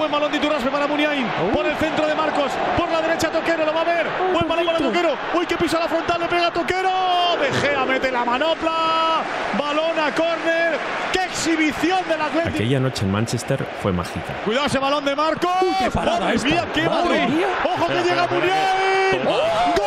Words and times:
buen 0.00 0.10
balón 0.10 0.32
de 0.32 0.38
Iturraspe 0.38 0.70
para 0.70 0.86
Muniain. 0.86 1.26
Por 1.52 1.66
el 1.66 1.76
centro 1.76 2.06
de 2.06 2.14
Marcos. 2.14 2.50
Por 2.76 2.90
la 2.90 3.02
derecha 3.02 3.28
Toquero, 3.30 3.66
lo 3.66 3.74
va 3.74 3.82
a 3.82 3.84
ver. 3.84 4.06
Buen 4.32 4.48
balón 4.48 4.64
para 4.66 4.78
Toquero. 4.78 5.14
Uy, 5.34 5.46
que 5.46 5.56
pisa 5.58 5.78
la 5.78 5.88
frontal, 5.88 6.20
le 6.20 6.26
pega 6.26 6.50
Toquero. 6.50 6.90
De 7.38 7.52
Gea 7.60 7.84
mete 7.84 8.10
la 8.10 8.24
manopla. 8.24 9.20
Balón 9.58 9.98
a 9.98 10.10
córner. 10.14 10.78
¡Qué 11.12 11.24
exhibición 11.24 12.00
del 12.08 12.22
Atlético! 12.22 12.54
Aquella 12.54 12.80
noche 12.80 13.04
en 13.04 13.12
Manchester 13.12 13.66
fue 13.82 13.92
mágica. 13.92 14.32
Cuidado 14.44 14.66
ese 14.66 14.78
balón 14.78 15.04
de 15.04 15.14
Marcos. 15.14 15.50
qué 15.78 15.90
parada 15.90 16.20
¡Madre 16.20 16.36
esta! 16.36 16.48
mía, 16.48 16.64
qué 16.72 16.88
¡Madre 16.88 17.18
balón! 17.18 17.36
mía! 17.36 17.46
¡Ojo 17.64 17.86
que 17.88 18.02
llega 18.02 18.26
Muniain! 18.26 19.79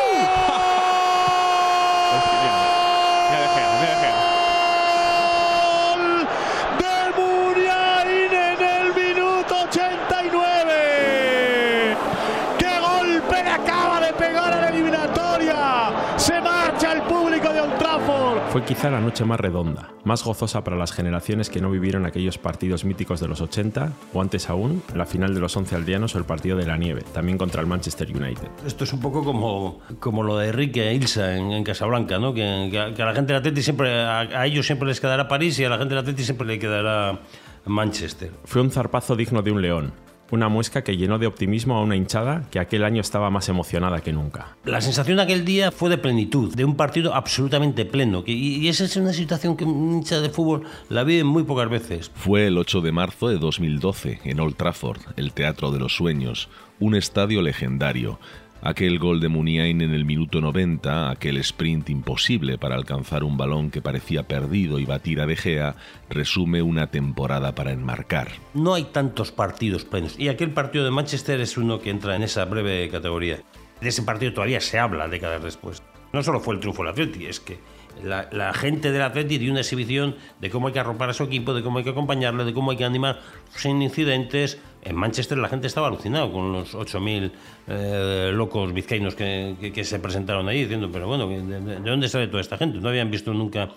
Fue 18.54 18.64
quizá 18.64 18.92
la 18.92 19.02
noche 19.02 19.26
más 19.26 19.40
redonda, 19.40 19.90
más 20.04 20.24
gozosa 20.24 20.64
para 20.64 20.78
las 20.78 20.92
generaciones 20.92 21.50
que 21.50 21.60
no 21.60 21.72
vivieron 21.72 22.06
aquellos 22.06 22.38
partidos 22.38 22.86
míticos 22.86 23.20
de 23.20 23.28
los 23.28 23.42
80, 23.42 23.92
o 24.14 24.22
antes 24.22 24.48
aún, 24.48 24.84
la 24.94 25.08
final 25.08 25.34
de 25.34 25.40
los 25.40 25.58
11 25.58 25.76
aldeanos 25.76 26.14
o 26.14 26.20
el 26.20 26.26
partido 26.26 26.56
de 26.56 26.68
la 26.68 26.78
nieve, 26.78 27.02
también 27.16 27.40
contra 27.40 27.62
el 27.62 27.66
Manchester 27.66 28.16
United. 28.16 28.48
Esto 28.64 28.84
es 28.84 28.94
un 28.94 29.00
poco 29.00 29.24
como, 29.24 29.80
como 30.00 30.22
lo 30.22 30.38
de 30.38 30.50
Enrique 30.50 30.88
e 30.88 30.94
Ilsa 30.94 31.36
en, 31.36 31.52
en 31.52 31.64
Casablanca, 31.64 32.20
¿no? 32.20 32.32
Que, 32.36 32.44
a, 32.80 32.94
que 32.94 33.02
a 33.02 33.06
la 33.08 33.16
gente 33.16 33.34
del 33.34 33.40
Atleti 33.40 33.64
siempre, 33.64 34.04
a, 34.04 34.20
a 34.20 34.46
ellos 34.46 34.68
siempre 34.68 34.88
les 34.88 35.02
quedará 35.02 35.28
París 35.28 35.58
y 35.58 35.66
a 35.66 35.70
la 35.70 35.80
gente 35.80 35.96
del 35.96 36.04
Atleti 36.04 36.24
siempre 36.24 36.46
le 36.46 36.60
quedará 36.60 37.22
Manchester. 37.66 38.30
Fue 38.46 38.62
un 38.62 38.70
zarpazo 38.70 39.16
digno 39.16 39.42
de 39.42 39.52
un 39.52 39.64
león, 39.64 39.94
una 40.34 40.50
muesca 40.50 40.84
que 40.84 40.98
llenó 40.98 41.20
de 41.20 41.28
optimismo 41.28 41.76
a 41.76 41.84
una 41.84 41.96
hinchada 41.96 42.50
que 42.50 42.60
aquel 42.60 42.84
año 42.84 43.02
estaba 43.02 43.30
más 43.30 43.50
emocionada 43.50 44.02
que 44.02 44.12
nunca. 44.12 44.58
La 44.66 44.82
sensación 44.82 45.18
de 45.18 45.24
aquel 45.24 45.46
día 45.46 45.72
fue 45.72 45.92
de 45.92 46.00
plenitud, 46.00 46.56
de 46.56 46.66
un 46.66 46.76
partido 46.76 47.14
absolutamente 47.14 47.86
pleno. 47.86 48.24
y 48.26 48.68
esa 48.68 48.86
es 48.86 48.98
una 48.98 49.14
situación 49.14 49.56
que 49.56 49.64
un 49.64 49.94
hincha 49.94 50.22
de 50.22 50.30
fútbol 50.30 50.64
la 50.90 51.04
vive 51.04 51.24
muy 51.24 51.44
pocas 51.44 51.70
veces. 51.70 52.12
Fue 52.16 52.48
el 52.48 52.58
8 52.58 52.82
de 52.82 52.92
marzo 52.92 53.28
de 53.30 53.38
2012 53.38 54.22
en 54.24 54.40
Old 54.40 54.56
Trafford, 54.56 55.02
el 55.18 55.34
Teatro 55.34 55.70
de 55.70 55.78
los 55.78 55.96
Sueños, 55.96 56.50
un 56.80 56.96
estadio 56.96 57.44
legendario. 57.44 58.20
Aquel 58.66 58.98
gol 58.98 59.20
de 59.20 59.28
Muniain 59.28 59.82
en 59.82 59.94
el 59.94 60.06
minuto 60.06 60.40
90, 60.40 61.12
aquel 61.12 61.36
sprint 61.40 61.90
imposible 61.90 62.58
para 62.58 62.76
alcanzar 62.76 63.26
un 63.26 63.36
balón 63.36 63.70
que 63.70 63.82
parecía 63.82 64.24
perdido 64.24 64.80
y 64.80 64.86
batir 64.86 65.20
a 65.20 65.26
De 65.26 65.36
Gea, 65.36 65.76
resume 66.10 66.62
una 66.62 66.88
temporada 66.88 67.56
para 67.56 67.74
enmarcar. 67.74 68.30
No 68.54 68.74
hay 68.74 68.86
tantos 68.86 69.34
partidos 69.34 69.84
plenos. 69.84 70.18
Y 70.18 70.30
aquel 70.30 70.52
partido 70.52 70.86
de 70.86 70.92
Manchester 70.92 71.42
es 71.42 71.58
uno 71.58 71.82
que 71.82 71.90
entra 71.90 72.16
en 72.16 72.24
esa 72.24 72.46
breve 72.46 72.88
categoría. 72.90 73.42
De 73.82 73.90
ese 73.90 74.04
partido 74.04 74.32
todavía 74.32 74.62
se 74.62 74.80
habla 74.80 75.10
décadas 75.10 75.44
después. 75.44 75.84
No 76.14 76.24
solo 76.24 76.40
fue 76.40 76.54
el 76.54 76.62
triunfo 76.62 76.84
del 76.84 76.94
Atleti, 76.94 77.26
es 77.26 77.42
que 77.42 77.60
la, 78.02 78.30
la 78.32 78.54
gente 78.54 78.94
del 78.94 79.02
Atleti 79.02 79.40
dio 79.40 79.52
una 79.52 79.60
exhibición 79.60 80.16
de 80.40 80.50
cómo 80.50 80.68
hay 80.68 80.74
que 80.74 80.80
arropar 80.80 81.10
a 81.10 81.14
su 81.14 81.24
equipo, 81.24 81.54
de 81.54 81.64
cómo 81.64 81.80
hay 81.80 81.84
que 81.84 81.90
acompañarle, 81.90 82.46
de 82.46 82.54
cómo 82.54 82.72
hay 82.72 82.78
que 82.78 82.86
animar 82.86 83.20
sin 83.58 83.82
incidentes. 83.82 84.58
En 84.86 84.96
Manchester 84.96 85.38
la 85.38 85.48
gente 85.50 85.68
estaba 85.68 85.88
alucinada 85.88 86.30
con 86.32 86.52
los 86.52 86.76
8.000 86.76 87.32
eh, 87.68 88.32
locos 88.34 88.74
vizcaínos 88.74 89.16
que, 89.16 89.82
se 89.84 90.00
presentaron 90.00 90.48
ahí 90.50 90.62
diciendo, 90.62 90.90
pero 90.92 91.08
bueno, 91.08 91.28
¿de, 91.28 91.42
de- 91.42 91.80
de 91.80 91.90
dónde 91.90 92.10
sale 92.10 92.28
toda 92.28 92.42
esta 92.42 92.58
gente? 92.58 92.80
No 92.80 92.90
habían 92.90 93.10
visto 93.10 93.34
nunca 93.34 93.70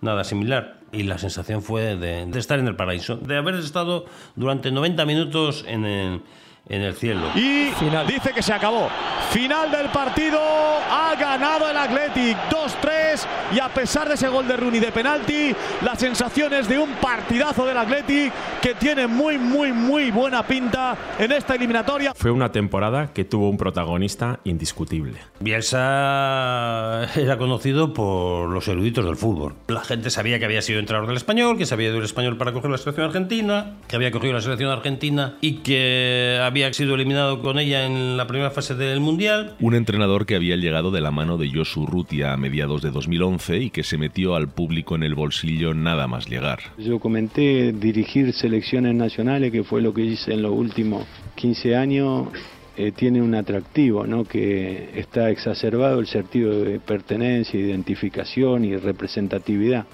nada 0.00 0.24
similar. 0.24 0.80
Y 0.92 1.04
la 1.04 1.18
sensación 1.18 1.62
fue 1.62 1.96
de, 1.96 2.26
de 2.26 2.38
estar 2.38 2.58
en 2.58 2.68
el 2.68 2.76
paraíso, 2.76 3.16
de 3.16 3.36
haber 3.36 3.54
estado 3.56 4.04
durante 4.36 4.70
90 4.70 5.04
minutos 5.06 5.64
en 5.66 5.84
el, 5.84 6.20
en 6.68 6.82
el 6.82 6.94
cielo. 6.94 7.28
Y 7.34 7.70
Final. 7.78 8.06
dice 8.06 8.32
que 8.32 8.42
se 8.42 8.52
acabó. 8.52 8.88
Final 9.30 9.70
del 9.70 9.88
partido. 9.88 10.40
Ha 10.40 11.14
ganado 11.18 11.68
el 11.70 11.76
Athletic 11.76 12.36
2-3. 12.50 13.26
Y 13.54 13.60
a 13.60 13.68
pesar 13.68 14.08
de 14.08 14.14
ese 14.14 14.28
gol 14.28 14.46
de 14.46 14.56
Rooney 14.56 14.80
de 14.80 14.92
penalti, 14.92 15.54
las 15.82 15.98
sensaciones 15.98 16.68
de 16.68 16.78
un 16.78 16.90
partidazo 16.94 17.66
del 17.66 17.76
Athletic 17.76 18.32
que 18.60 18.74
tiene 18.74 19.06
muy, 19.06 19.38
muy, 19.38 19.72
muy 19.72 20.10
buena 20.10 20.46
pinta 20.46 20.96
en 21.18 21.32
esta 21.32 21.54
eliminatoria. 21.54 22.12
Fue 22.14 22.30
una 22.30 22.52
temporada 22.52 23.12
que 23.12 23.24
tuvo 23.24 23.48
un 23.48 23.56
protagonista 23.56 24.40
indiscutible. 24.44 25.18
Bielsa 25.40 27.08
era 27.16 27.38
conocido 27.38 27.92
por 27.92 28.48
los 28.48 28.68
eruditos 28.68 29.04
del 29.04 29.16
fútbol. 29.16 29.54
La 29.68 29.84
gente 29.84 30.10
sabía 30.10 30.38
que 30.38 30.44
había 30.44 30.62
sido 30.62 30.78
entrenador 30.78 31.08
del 31.08 31.16
español, 31.16 31.58
que 31.58 31.66
se 31.66 31.74
había 31.74 31.88
ido 31.88 31.98
el 31.98 32.04
español 32.04 32.36
para 32.36 32.52
coger 32.52 32.70
la 32.70 32.78
selección 32.78 33.06
argentina, 33.06 33.76
que 33.88 33.96
había 33.96 34.10
cogido 34.10 34.32
la 34.34 34.40
selección 34.40 34.70
argentina 34.70 35.36
y 35.40 35.56
que 35.58 36.38
había 36.52 36.70
sido 36.74 36.94
eliminado 36.96 37.40
con 37.40 37.58
ella 37.58 37.86
en 37.86 38.18
la 38.18 38.26
primera 38.26 38.50
fase 38.50 38.74
del 38.74 39.00
mundial. 39.00 39.54
Un 39.58 39.74
entrenador 39.74 40.26
que 40.26 40.34
había 40.36 40.54
llegado 40.56 40.90
de 40.90 41.00
la 41.00 41.10
mano 41.10 41.38
de 41.38 41.50
Josu 41.50 41.86
Rutia 41.86 42.34
a 42.34 42.36
mediados 42.36 42.82
de 42.82 42.90
2011 42.90 43.56
y 43.56 43.70
que 43.70 43.82
se 43.82 43.96
metió 43.96 44.34
al 44.34 44.48
público 44.48 44.94
en 44.94 45.02
el 45.02 45.14
bolsillo 45.14 45.72
nada 45.72 46.06
más 46.08 46.28
llegar. 46.28 46.58
Yo 46.76 46.98
comenté 47.00 47.72
dirigir 47.72 48.34
selecciones 48.34 48.94
nacionales, 48.94 49.50
que 49.50 49.64
fue 49.64 49.80
lo 49.80 49.94
que 49.94 50.02
hice 50.02 50.34
en 50.34 50.42
los 50.42 50.52
últimos 50.52 51.06
15 51.36 51.74
años, 51.74 52.28
eh, 52.76 52.92
tiene 52.92 53.22
un 53.22 53.34
atractivo, 53.34 54.06
¿no? 54.06 54.24
que 54.24 54.90
está 54.94 55.30
exacerbado 55.30 56.00
el 56.00 56.06
sentido 56.06 56.62
de 56.64 56.80
pertenencia, 56.80 57.58
identificación 57.58 58.66
y 58.66 58.76
representatividad. 58.76 59.86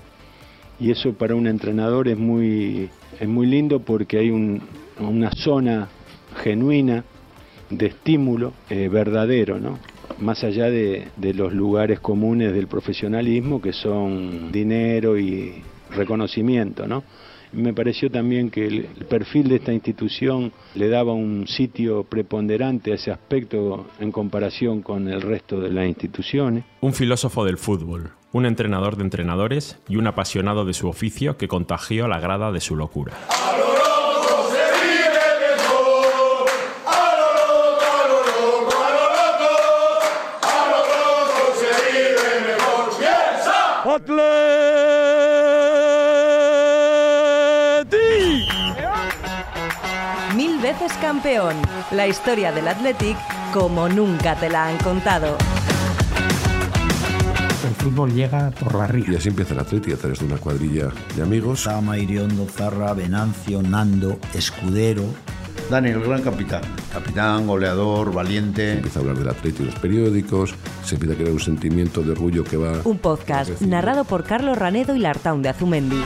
Y 0.80 0.90
eso 0.90 1.12
para 1.12 1.36
un 1.36 1.46
entrenador 1.46 2.08
es 2.08 2.18
muy, 2.18 2.88
es 3.20 3.28
muy 3.28 3.46
lindo 3.46 3.78
porque 3.78 4.18
hay 4.18 4.30
un- 4.30 4.60
una 4.98 5.30
zona 5.30 5.88
genuina 6.42 7.04
de 7.70 7.86
estímulo 7.86 8.52
eh, 8.70 8.88
verdadero, 8.88 9.58
¿no? 9.58 9.78
más 10.18 10.42
allá 10.44 10.70
de, 10.70 11.08
los 11.34 11.52
lugares 11.52 12.00
comunes 12.00 12.52
del 12.52 12.66
profesionalismo 12.66 13.60
que 13.60 13.72
son 13.72 14.50
dinero 14.50 15.18
y 15.18 15.62
reconocimiento. 15.90 16.86
¿no? 16.86 17.04
Me 17.52 17.72
pareció 17.72 18.10
también 18.10 18.50
que 18.50 18.66
el, 18.66 18.88
el 18.98 19.06
perfil 19.06 19.48
de 19.48 19.56
esta 19.56 19.72
institución 19.72 20.52
le 20.74 20.88
daba 20.88 21.12
un 21.12 21.46
sitio 21.46 22.04
preponderante 22.04 22.92
a 22.92 22.94
ese 22.94 23.10
aspecto 23.10 23.86
en 24.00 24.12
comparación 24.12 24.82
con 24.82 25.08
el 25.08 25.22
resto 25.22 25.60
de 25.60 25.70
las 25.70 25.86
instituciones. 25.86 26.64
Un 26.80 26.94
filósofo 26.94 27.44
del 27.44 27.58
fútbol, 27.58 28.12
un 28.32 28.46
entrenador 28.46 28.96
de 28.96 29.04
entrenadores 29.04 29.78
y 29.88 29.96
un 29.96 30.06
apasionado 30.06 30.64
de 30.64 30.74
su 30.74 30.88
oficio 30.88 31.36
que 31.36 31.48
contagió 31.48 32.08
la 32.08 32.20
grada 32.20 32.52
de 32.52 32.60
su 32.60 32.76
locura. 32.76 33.12
Campeón. 51.28 51.56
La 51.90 52.06
historia 52.06 52.52
del 52.52 52.68
Athletic 52.68 53.16
como 53.52 53.88
nunca 53.88 54.34
te 54.36 54.48
la 54.48 54.66
han 54.68 54.78
contado. 54.78 55.36
El 57.68 57.74
fútbol 57.74 58.12
llega 58.14 58.50
por 58.50 58.74
la 58.74 58.86
Y 58.86 59.02
ría. 59.02 59.18
así 59.18 59.28
empieza 59.28 59.52
el 59.54 59.60
Atleti 59.60 59.92
a 59.92 59.96
través 59.96 60.20
de 60.20 60.24
una 60.26 60.36
cuadrilla 60.38 60.88
de 61.16 61.22
amigos. 61.22 61.62
Sama, 61.62 61.98
Iriondo, 61.98 62.46
Zarra, 62.46 62.94
Venancio, 62.94 63.60
Nando, 63.62 64.18
Escudero. 64.34 65.04
Dani, 65.70 65.90
el 65.90 66.00
gran 66.00 66.22
capitán. 66.22 66.62
Capitán, 66.92 67.46
goleador, 67.46 68.12
valiente. 68.12 68.72
Empieza 68.74 69.00
a 69.00 69.02
hablar 69.02 69.18
del 69.18 69.28
Atleti 69.28 69.62
en 69.62 69.66
los 69.66 69.74
periódicos, 69.78 70.54
se 70.84 70.94
empieza 70.94 71.14
a 71.14 71.16
crear 71.18 71.32
un 71.32 71.40
sentimiento 71.40 72.00
de 72.02 72.12
orgullo 72.12 72.42
que 72.42 72.56
va... 72.56 72.72
Un 72.84 72.98
podcast 72.98 73.60
narrado 73.60 74.04
por 74.04 74.24
Carlos 74.24 74.56
Ranedo 74.56 74.94
y 74.96 75.00
Lartaun 75.00 75.42
de 75.42 75.50
Azumendi. 75.50 76.02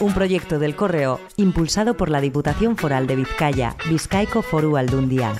Un 0.00 0.14
proyecto 0.14 0.58
del 0.58 0.76
Correo 0.76 1.20
impulsado 1.36 1.94
por 1.94 2.08
la 2.08 2.22
Diputación 2.22 2.78
Foral 2.78 3.06
de 3.06 3.16
Vizcaya, 3.16 3.76
Vizcaico 3.90 4.40
Foru 4.40 4.78
Aldundia. 4.78 5.34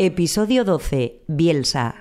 Episodio 0.00 0.64
12. 0.64 1.22
Bielsa. 1.28 1.94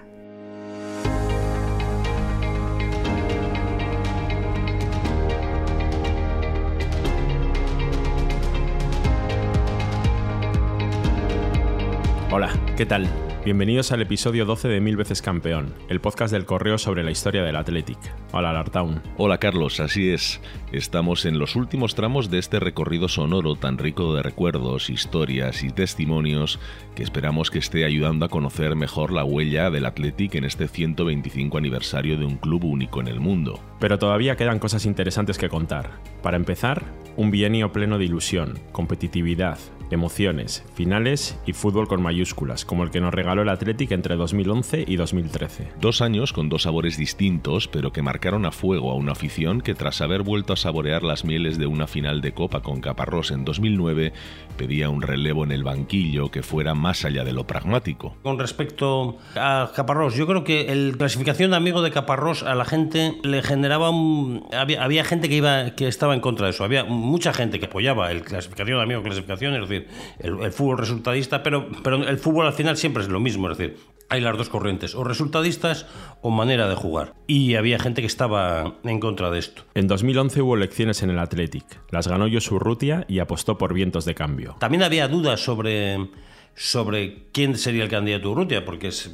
Hola, 12.32 12.50
¿qué 12.76 12.88
tal? 12.88 13.08
Bienvenidos 13.44 13.92
al 13.92 14.04
episodio 14.04 14.46
12 14.46 14.68
de 14.68 14.82
Mil 14.82 14.98
veces 14.98 15.24
campeón, 15.24 15.74
el 15.90 16.00
podcast 16.00 16.32
del 16.32 16.46
correo 16.46 16.78
sobre 16.78 17.04
la 17.04 17.10
historia 17.10 17.42
del 17.42 17.56
Athletic. 17.56 17.98
Hola, 18.34 18.54
Lartown. 18.54 19.02
Hola 19.18 19.40
Carlos, 19.40 19.80
así 19.80 20.12
es. 20.12 20.40
Estamos 20.72 21.26
en 21.26 21.40
los 21.40 21.56
últimos 21.56 21.96
tramos 21.96 22.30
de 22.30 22.38
este 22.38 22.60
recorrido 22.60 23.08
sonoro 23.08 23.56
tan 23.56 23.80
rico 23.80 24.14
de 24.14 24.22
recuerdos, 24.22 24.92
historias 24.92 25.64
y 25.64 25.72
testimonios 25.72 26.60
que 26.94 27.02
esperamos 27.02 27.50
que 27.50 27.58
esté 27.58 27.84
ayudando 27.84 28.28
a 28.28 28.30
conocer 28.30 28.76
mejor 28.76 29.12
la 29.12 29.24
huella 29.24 29.72
del 29.72 29.88
Athletic 29.88 30.36
en 30.36 30.44
este 30.44 30.68
125 30.68 31.58
aniversario 31.58 32.20
de 32.20 32.26
un 32.26 32.38
club 32.38 32.64
único 32.64 33.02
en 33.02 33.08
el 33.08 33.20
mundo. 33.20 33.60
Pero 33.80 33.98
todavía 33.98 34.36
quedan 34.36 34.60
cosas 34.60 34.86
interesantes 34.86 35.40
que 35.40 35.50
contar. 35.50 35.90
Para 36.22 36.38
empezar, 36.38 36.84
un 37.18 37.32
bienio 37.32 37.72
pleno 37.72 37.98
de 37.98 38.06
ilusión, 38.06 38.60
competitividad, 38.72 39.58
emociones, 39.92 40.64
finales 40.74 41.38
y 41.46 41.54
fútbol 41.54 41.88
con 41.88 42.02
mayúsculas, 42.02 42.66
como 42.66 42.84
el 42.84 42.92
que 42.92 43.02
nos 43.02 43.14
regaló 43.14 43.42
el 43.42 43.50
Athletic 43.50 43.92
entre 43.92 44.16
2011 44.16 44.86
y 44.88 44.96
2013. 44.96 45.70
Dos 45.80 46.02
años 46.02 46.34
con 46.34 46.50
dos 46.50 46.64
sabores 46.64 46.98
distintos, 46.98 47.68
pero 47.68 47.92
que 47.92 48.02
marcaron 48.02 48.46
a 48.46 48.52
fuego 48.52 48.92
a 48.92 48.96
una 48.96 49.14
afición 49.14 49.62
que 49.62 49.76
tras 49.76 50.02
haber 50.02 50.24
vuelto 50.24 50.54
a 50.54 50.58
saborear 50.58 51.04
las 51.04 51.26
mieles 51.26 51.58
de 51.58 51.68
una 51.68 51.88
final 51.88 52.22
de 52.22 52.34
Copa 52.34 52.62
con 52.62 52.82
Caparrós 52.82 53.32
en 53.32 53.46
2009, 53.46 54.14
pedía 54.58 54.90
un 54.90 55.02
relevo 55.02 55.44
en 55.44 55.52
el 55.52 55.64
banquillo 55.64 56.32
que 56.32 56.44
fuera 56.44 56.74
más 56.74 57.06
allá 57.06 57.24
de 57.24 57.34
lo 57.34 57.46
pragmático. 57.46 58.16
Con 58.24 58.40
respecto 58.40 59.18
a 59.36 59.72
Caparrós, 59.76 60.16
yo 60.16 60.28
creo 60.28 60.44
que 60.44 60.72
el 60.72 60.96
clasificación 60.98 61.52
de 61.52 61.58
amigo 61.58 61.82
de 61.82 61.92
Caparrós 61.92 62.44
a 62.44 62.56
la 62.56 62.66
gente 62.66 63.18
le 63.24 63.42
generaba 63.42 63.90
un... 63.90 64.46
Había, 64.54 65.04
gente 65.04 65.30
que, 65.30 65.36
iba, 65.36 65.72
que 65.72 65.88
estaba 65.88 66.14
en 66.14 66.20
contra 66.22 66.46
de 66.46 66.52
eso, 66.52 66.64
había 66.64 66.84
mucha 66.84 67.34
gente 67.34 67.60
que 67.60 67.66
apoyaba 67.66 68.12
el 68.12 68.24
clasificación 68.24 68.78
de 68.78 68.84
amigo 68.84 69.04
clasificación, 69.04 69.56
es 69.56 69.62
decir, 69.68 69.81
el, 70.20 70.52
fútbol 70.52 70.78
resultadista, 70.78 71.44
pero, 71.44 71.70
pero 71.84 72.08
el 72.08 72.18
fútbol 72.18 72.48
al 72.48 72.54
final 72.54 72.78
siempre 72.78 73.04
es 73.04 73.10
lo 73.10 73.20
mismo, 73.20 73.50
es 73.50 73.58
decir, 73.58 73.78
hay 74.10 74.20
las 74.20 74.38
dos 74.38 74.50
corrientes, 74.50 74.94
o 74.94 75.04
resultadistas 75.04 75.86
o 76.22 76.32
manera 76.32 76.68
de 76.68 76.76
jugar. 76.76 77.14
Y 77.28 77.56
había 77.56 77.80
gente 77.80 78.02
que 78.02 78.08
estaba 78.08 78.76
en 78.84 79.00
contra 79.00 79.32
de 79.32 79.40
esto. 79.40 79.64
En 79.74 79.88
2011 79.88 80.42
hubo 80.42 80.56
elecciones 80.56 81.02
en 81.02 81.12
el 81.12 81.20
Athletic. 81.20 81.66
Las 81.92 82.08
ganó 82.08 82.28
Josu 82.30 82.60
Rutia 82.60 83.06
y 83.08 83.20
apostó 83.20 83.58
por 83.58 83.74
vientos 83.74 84.04
de 84.04 84.14
cambio. 84.14 84.58
También 84.60 84.84
había 84.84 85.08
dudas 85.08 85.40
sobre 85.40 86.10
sobre 86.56 87.24
quién 87.32 87.58
sería 87.58 87.84
el 87.84 87.90
candidato 87.90 88.32
Urrutia, 88.32 88.66
porque 88.66 88.92
se, 88.92 89.10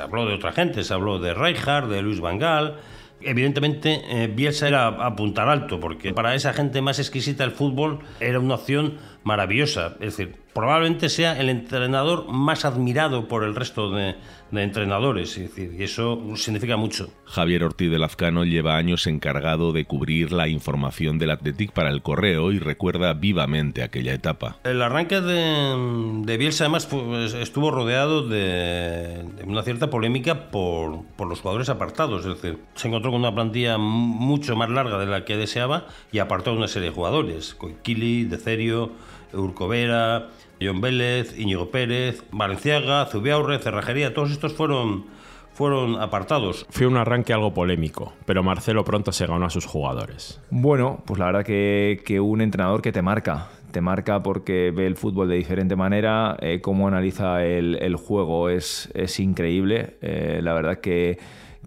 habló 0.00 0.26
de 0.26 0.34
otra 0.34 0.52
gente, 0.52 0.84
se 0.84 0.94
habló 0.94 1.18
de 1.18 1.34
Rijkaard, 1.34 1.88
de 1.88 2.02
Luis 2.02 2.20
Van 2.20 2.38
Gaal. 2.38 2.76
Evidentemente, 3.20 4.02
eh, 4.10 4.26
Bielsa 4.26 4.68
era 4.68 4.88
apuntar 4.88 5.48
alto, 5.48 5.80
porque 5.80 6.12
para 6.12 6.34
esa 6.34 6.52
gente 6.52 6.82
más 6.82 6.98
exquisita 6.98 7.42
el 7.44 7.52
fútbol 7.52 8.00
era 8.20 8.38
una 8.38 8.56
opción 8.56 8.98
maravillosa. 9.24 9.96
Es 10.00 10.16
decir, 10.16 10.36
probablemente 10.54 11.08
sea 11.08 11.38
el 11.38 11.50
entrenador 11.50 12.28
más 12.28 12.64
admirado 12.64 13.26
por 13.26 13.42
el 13.42 13.54
resto 13.54 13.90
de, 13.90 14.14
entrenadores. 14.52 15.36
Es 15.36 15.48
decir, 15.50 15.74
y 15.76 15.82
eso 15.82 16.22
significa 16.36 16.76
mucho. 16.76 17.10
Javier 17.24 17.64
Ortiz 17.64 17.90
de 17.90 17.98
Lazcano 17.98 18.44
lleva 18.44 18.76
años 18.76 19.08
encargado 19.08 19.72
de 19.72 19.84
cubrir 19.84 20.30
la 20.30 20.46
información 20.46 21.18
del 21.18 21.32
Athletic 21.32 21.72
para 21.72 21.90
el 21.90 22.02
correo 22.02 22.52
y 22.52 22.60
recuerda 22.60 23.14
vivamente 23.14 23.82
aquella 23.82 24.14
etapa. 24.14 24.58
El 24.62 24.80
arranque 24.80 25.20
de, 25.20 26.36
Bielsa 26.36 26.66
además 26.66 26.88
estuvo 27.34 27.72
rodeado 27.72 28.28
de, 28.28 29.24
una 29.44 29.64
cierta 29.64 29.90
polémica 29.90 30.50
por, 30.50 31.04
por, 31.16 31.26
los 31.26 31.40
jugadores 31.40 31.68
apartados. 31.68 32.24
Es 32.24 32.40
decir, 32.40 32.60
se 32.76 32.86
encontró 32.86 33.10
con 33.10 33.20
una 33.22 33.34
plantilla 33.34 33.76
mucho 33.76 34.54
más 34.54 34.70
larga 34.70 34.98
de 34.98 35.06
la 35.06 35.24
que 35.24 35.36
deseaba 35.36 35.88
y 36.12 36.20
apartó 36.20 36.50
a 36.50 36.54
una 36.54 36.68
serie 36.68 36.90
de 36.90 36.94
jugadores. 36.94 37.56
Coiquili, 37.56 38.24
Decerio, 38.24 38.92
Urcovera, 39.34 40.28
John 40.60 40.80
Vélez, 40.80 41.38
Íñigo 41.38 41.70
Pérez, 41.70 42.24
Valenciaga, 42.30 43.06
Zubiaurre, 43.06 43.58
Cerrajería, 43.58 44.14
todos 44.14 44.30
estos 44.30 44.54
fueron, 44.54 45.06
fueron 45.52 46.00
apartados. 46.00 46.66
Fue 46.70 46.86
un 46.86 46.96
arranque 46.96 47.32
algo 47.32 47.52
polémico, 47.52 48.12
pero 48.26 48.42
Marcelo 48.42 48.84
pronto 48.84 49.12
se 49.12 49.26
ganó 49.26 49.46
a 49.46 49.50
sus 49.50 49.66
jugadores. 49.66 50.40
Bueno, 50.50 51.02
pues 51.06 51.18
la 51.18 51.26
verdad 51.26 51.44
que, 51.44 52.00
que 52.04 52.20
un 52.20 52.40
entrenador 52.40 52.82
que 52.82 52.92
te 52.92 53.02
marca, 53.02 53.48
te 53.72 53.80
marca 53.80 54.22
porque 54.22 54.70
ve 54.74 54.86
el 54.86 54.96
fútbol 54.96 55.28
de 55.28 55.36
diferente 55.36 55.76
manera, 55.76 56.36
eh, 56.40 56.60
cómo 56.60 56.88
analiza 56.88 57.44
el, 57.44 57.96
juego 57.96 58.48
es, 58.48 58.90
es 58.94 59.18
increíble, 59.20 59.96
eh, 60.00 60.40
la 60.42 60.54
verdad 60.54 60.78
que, 60.78 61.18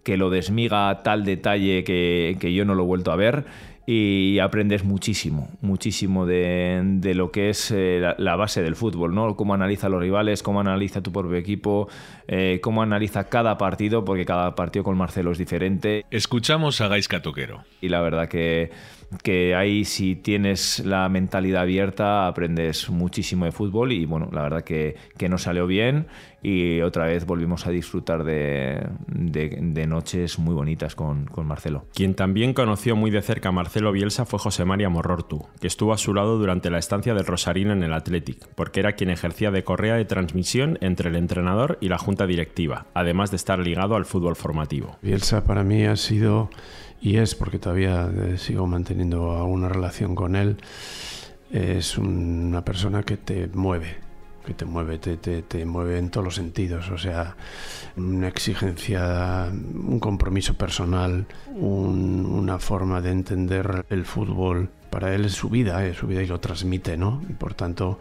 que 0.03 0.15
lo 0.15 0.29
desmiga 0.29 0.89
a 0.89 1.03
tal 1.03 1.25
detalle 1.25 1.83
que, 1.83 2.37
que 2.39 2.53
yo 2.53 2.63
no 2.63 2.75
lo 2.75 2.83
he 2.83 2.85
vuelto 2.85 3.11
a 3.11 3.17
ver 3.17 3.45
y 3.89 4.39
aprendes 4.39 4.83
muchísimo, 4.83 5.47
muchísimo 5.61 6.25
de, 6.25 7.13
lo 7.15 7.31
que 7.31 7.49
es 7.49 7.71
eh, 7.71 8.01
la, 8.17 8.35
base 8.35 8.61
del 8.61 8.75
fútbol, 8.75 9.15
¿no? 9.15 9.37
Cómo 9.37 9.53
analiza 9.53 9.87
a 9.87 9.89
los 9.89 10.01
rivales, 10.01 10.43
cómo 10.43 10.59
analiza 10.59 11.01
tu 11.01 11.13
propio 11.13 11.37
equipo, 11.37 11.87
eh, 12.27 12.59
cómo 12.61 12.81
analiza 12.81 13.29
cada 13.29 13.57
partido, 13.57 14.03
porque 14.03 14.25
cada 14.25 14.55
partido 14.55 14.83
con 14.83 14.97
Marcelo 14.97 15.31
es 15.31 15.37
diferente. 15.37 16.03
Escuchamos 16.11 16.81
a 16.81 16.89
Gaisca 16.89 17.21
Toquero. 17.21 17.63
Y 17.79 17.87
la 17.87 18.01
verdad 18.01 18.27
que 18.27 18.71
que 19.23 19.55
ahí 19.55 19.85
si 19.85 20.15
tienes 20.15 20.79
la 20.85 21.07
mentalidad 21.07 21.61
abierta 21.61 22.27
aprendes 22.27 22.89
muchísimo 22.89 23.45
de 23.45 23.51
fútbol 23.51 23.93
y 23.93 24.05
bueno, 24.05 24.29
la 24.33 24.41
verdad 24.41 24.63
que, 24.63 24.97
que 25.17 25.29
nos 25.29 25.43
salió 25.43 25.65
bien 25.65 26.07
y 26.47 26.81
otra 26.81 27.07
vez 27.07 27.25
volvimos 27.25 27.67
a 27.67 27.71
disfrutar 27.71 28.23
de, 28.23 28.87
de, 29.09 29.85
noches 29.85 30.39
muy 30.39 30.55
bonitas 30.55 30.95
con, 30.95 31.25
con, 31.25 31.45
Marcelo. 31.45 31.87
Quien 31.93 32.15
también 32.15 32.53
conoció 32.53 32.95
muy 32.95 33.11
de 33.11 33.21
cerca 33.21 33.49
a 33.49 33.51
Marcelo 33.51 33.91
Bielsa 33.91 34.23
fue 34.23 34.39
José 34.39 34.63
María 34.63 34.87
Morrortu, 34.87 35.45
que 35.59 35.67
estuvo 35.67 35.91
a 35.91 35.97
su 35.97 36.13
lado 36.13 36.37
durante 36.37 36.69
la 36.69 36.77
estancia 36.77 37.13
del 37.13 37.25
Rosarino 37.25 37.73
en 37.73 37.83
el 37.83 37.91
Athletic, 37.91 38.47
porque 38.55 38.79
era 38.79 38.93
quien 38.93 39.09
ejercía 39.09 39.51
de 39.51 39.65
correa 39.65 39.95
de 39.95 40.05
transmisión 40.05 40.77
entre 40.79 41.09
el 41.09 41.17
entrenador 41.17 41.77
y 41.81 41.89
la 41.89 41.97
junta 41.97 42.25
directiva, 42.25 42.85
además 42.93 43.29
de 43.29 43.35
estar 43.35 43.59
ligado 43.59 43.97
al 43.97 44.05
fútbol 44.05 44.37
formativo. 44.37 44.95
Bielsa 45.01 45.43
para 45.43 45.65
mí 45.65 45.83
ha 45.83 45.97
sido 45.97 46.49
y 47.01 47.17
es 47.17 47.35
porque 47.35 47.59
todavía 47.59 48.09
eh, 48.09 48.37
sigo 48.37 48.67
manteniendo 48.67 49.35
alguna 49.35 49.67
relación 49.67 50.15
con 50.15 50.37
él, 50.37 50.55
es 51.51 51.97
una 51.97 52.63
persona 52.63 53.03
que 53.03 53.17
te 53.17 53.49
mueve, 53.53 54.06
que 54.47 54.53
te 54.53 54.65
mueve, 54.65 54.97
te, 54.97 55.17
te, 55.17 55.65
mueve 55.65 55.99
en 55.99 56.09
todos 56.09 56.23
los 56.23 56.35
sentidos, 56.35 56.89
o 56.89 56.97
sea, 56.97 57.35
una 57.97 58.29
exigencia, 58.29 59.51
un 59.51 59.99
compromiso 59.99 60.53
personal, 60.53 61.27
una 61.53 62.57
forma 62.57 63.01
de 63.01 63.11
entender 63.11 63.85
el 63.89 64.05
fútbol. 64.05 64.69
Para 64.89 65.13
él 65.13 65.25
es 65.25 65.33
su 65.33 65.49
vida, 65.49 65.85
es 65.85 65.97
su 65.97 66.07
vida 66.07 66.23
y 66.23 66.27
lo 66.27 66.39
transmite, 66.39 66.95
¿no? 66.95 67.21
Y 67.29 67.33
por 67.33 67.53
tanto, 67.55 67.99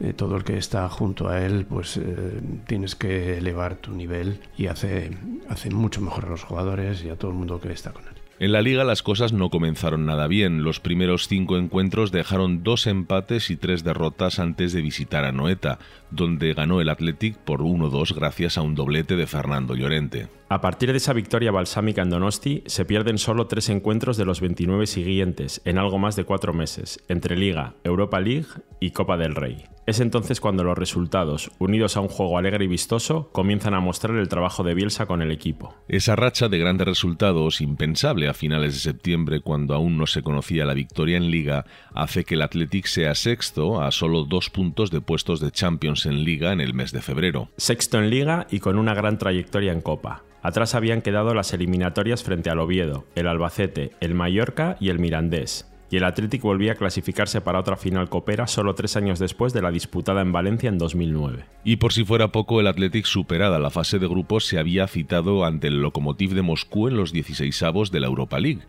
eh, 0.00 0.12
todo 0.12 0.36
el 0.36 0.44
que 0.44 0.58
está 0.58 0.86
junto 0.90 1.30
a 1.30 1.40
él, 1.40 1.64
pues 1.64 1.96
eh, 1.96 2.40
tienes 2.66 2.94
que 2.94 3.38
elevar 3.38 3.76
tu 3.76 3.92
nivel 3.92 4.40
y 4.58 4.66
hace, 4.66 5.16
hace 5.48 5.70
mucho 5.70 6.02
mejor 6.02 6.26
a 6.26 6.28
los 6.28 6.44
jugadores 6.44 7.02
y 7.02 7.08
a 7.08 7.16
todo 7.16 7.30
el 7.30 7.38
mundo 7.38 7.58
que 7.58 7.72
está 7.72 7.90
con 7.90 8.02
él. 8.04 8.15
En 8.38 8.52
la 8.52 8.60
liga 8.60 8.84
las 8.84 9.02
cosas 9.02 9.32
no 9.32 9.48
comenzaron 9.48 10.04
nada 10.04 10.26
bien. 10.26 10.62
Los 10.62 10.78
primeros 10.78 11.26
cinco 11.26 11.56
encuentros 11.56 12.12
dejaron 12.12 12.62
dos 12.62 12.86
empates 12.86 13.50
y 13.50 13.56
tres 13.56 13.82
derrotas 13.82 14.38
antes 14.38 14.74
de 14.74 14.82
visitar 14.82 15.24
a 15.24 15.32
Noeta, 15.32 15.78
donde 16.10 16.52
ganó 16.52 16.82
el 16.82 16.90
Athletic 16.90 17.38
por 17.38 17.62
1-2 17.62 18.14
gracias 18.14 18.58
a 18.58 18.62
un 18.62 18.74
doblete 18.74 19.16
de 19.16 19.26
Fernando 19.26 19.74
Llorente. 19.74 20.28
A 20.50 20.60
partir 20.60 20.90
de 20.90 20.98
esa 20.98 21.14
victoria 21.14 21.50
balsámica 21.50 22.02
en 22.02 22.10
Donosti, 22.10 22.62
se 22.66 22.84
pierden 22.84 23.16
solo 23.16 23.46
tres 23.46 23.70
encuentros 23.70 24.18
de 24.18 24.26
los 24.26 24.42
29 24.42 24.86
siguientes, 24.86 25.62
en 25.64 25.78
algo 25.78 25.98
más 25.98 26.14
de 26.14 26.24
cuatro 26.24 26.52
meses, 26.52 27.02
entre 27.08 27.36
Liga, 27.36 27.74
Europa 27.84 28.20
League 28.20 28.48
y 28.80 28.90
Copa 28.90 29.16
del 29.16 29.34
Rey. 29.34 29.64
Es 29.86 30.00
entonces 30.00 30.40
cuando 30.40 30.64
los 30.64 30.76
resultados, 30.76 31.52
unidos 31.60 31.96
a 31.96 32.00
un 32.00 32.08
juego 32.08 32.38
alegre 32.38 32.64
y 32.64 32.68
vistoso, 32.68 33.30
comienzan 33.30 33.72
a 33.72 33.78
mostrar 33.78 34.16
el 34.16 34.28
trabajo 34.28 34.64
de 34.64 34.74
Bielsa 34.74 35.06
con 35.06 35.22
el 35.22 35.30
equipo. 35.30 35.76
Esa 35.86 36.16
racha 36.16 36.48
de 36.48 36.58
grandes 36.58 36.88
resultados, 36.88 37.60
impensable 37.60 38.28
a 38.28 38.34
finales 38.34 38.74
de 38.74 38.80
septiembre 38.80 39.40
cuando 39.40 39.74
aún 39.74 39.96
no 39.96 40.08
se 40.08 40.22
conocía 40.22 40.64
la 40.64 40.74
victoria 40.74 41.16
en 41.16 41.30
Liga, 41.30 41.66
hace 41.94 42.24
que 42.24 42.34
el 42.34 42.42
Athletic 42.42 42.86
sea 42.86 43.14
sexto 43.14 43.80
a 43.80 43.92
solo 43.92 44.24
dos 44.24 44.50
puntos 44.50 44.90
de 44.90 45.00
puestos 45.00 45.38
de 45.38 45.52
Champions 45.52 46.04
en 46.06 46.24
Liga 46.24 46.52
en 46.52 46.60
el 46.60 46.74
mes 46.74 46.90
de 46.90 47.00
febrero. 47.00 47.50
Sexto 47.56 48.00
en 48.00 48.10
Liga 48.10 48.48
y 48.50 48.58
con 48.58 48.78
una 48.78 48.92
gran 48.92 49.18
trayectoria 49.18 49.72
en 49.72 49.82
Copa. 49.82 50.24
Atrás 50.42 50.74
habían 50.74 51.00
quedado 51.00 51.32
las 51.32 51.52
eliminatorias 51.52 52.24
frente 52.24 52.50
al 52.50 52.58
Oviedo, 52.58 53.04
el 53.14 53.28
Albacete, 53.28 53.92
el 54.00 54.14
Mallorca 54.14 54.76
y 54.80 54.88
el 54.88 54.98
Mirandés 54.98 55.66
y 55.90 55.96
el 55.96 56.04
Athletic 56.04 56.42
volvía 56.42 56.72
a 56.72 56.76
clasificarse 56.76 57.40
para 57.40 57.60
otra 57.60 57.76
final 57.76 58.08
copera 58.08 58.46
solo 58.46 58.74
tres 58.74 58.96
años 58.96 59.18
después 59.18 59.52
de 59.52 59.62
la 59.62 59.70
disputada 59.70 60.20
en 60.20 60.32
Valencia 60.32 60.68
en 60.68 60.78
2009. 60.78 61.44
Y 61.64 61.76
por 61.76 61.92
si 61.92 62.04
fuera 62.04 62.32
poco, 62.32 62.60
el 62.60 62.66
Athletic 62.66 63.04
superada 63.04 63.58
la 63.58 63.70
fase 63.70 63.98
de 63.98 64.08
grupos 64.08 64.46
se 64.46 64.58
había 64.58 64.86
citado 64.88 65.44
ante 65.44 65.68
el 65.68 65.80
Lokomotiv 65.80 66.34
de 66.34 66.42
Moscú 66.42 66.88
en 66.88 66.96
los 66.96 67.14
16avos 67.14 67.90
de 67.90 68.00
la 68.00 68.06
Europa 68.06 68.40
League. 68.40 68.62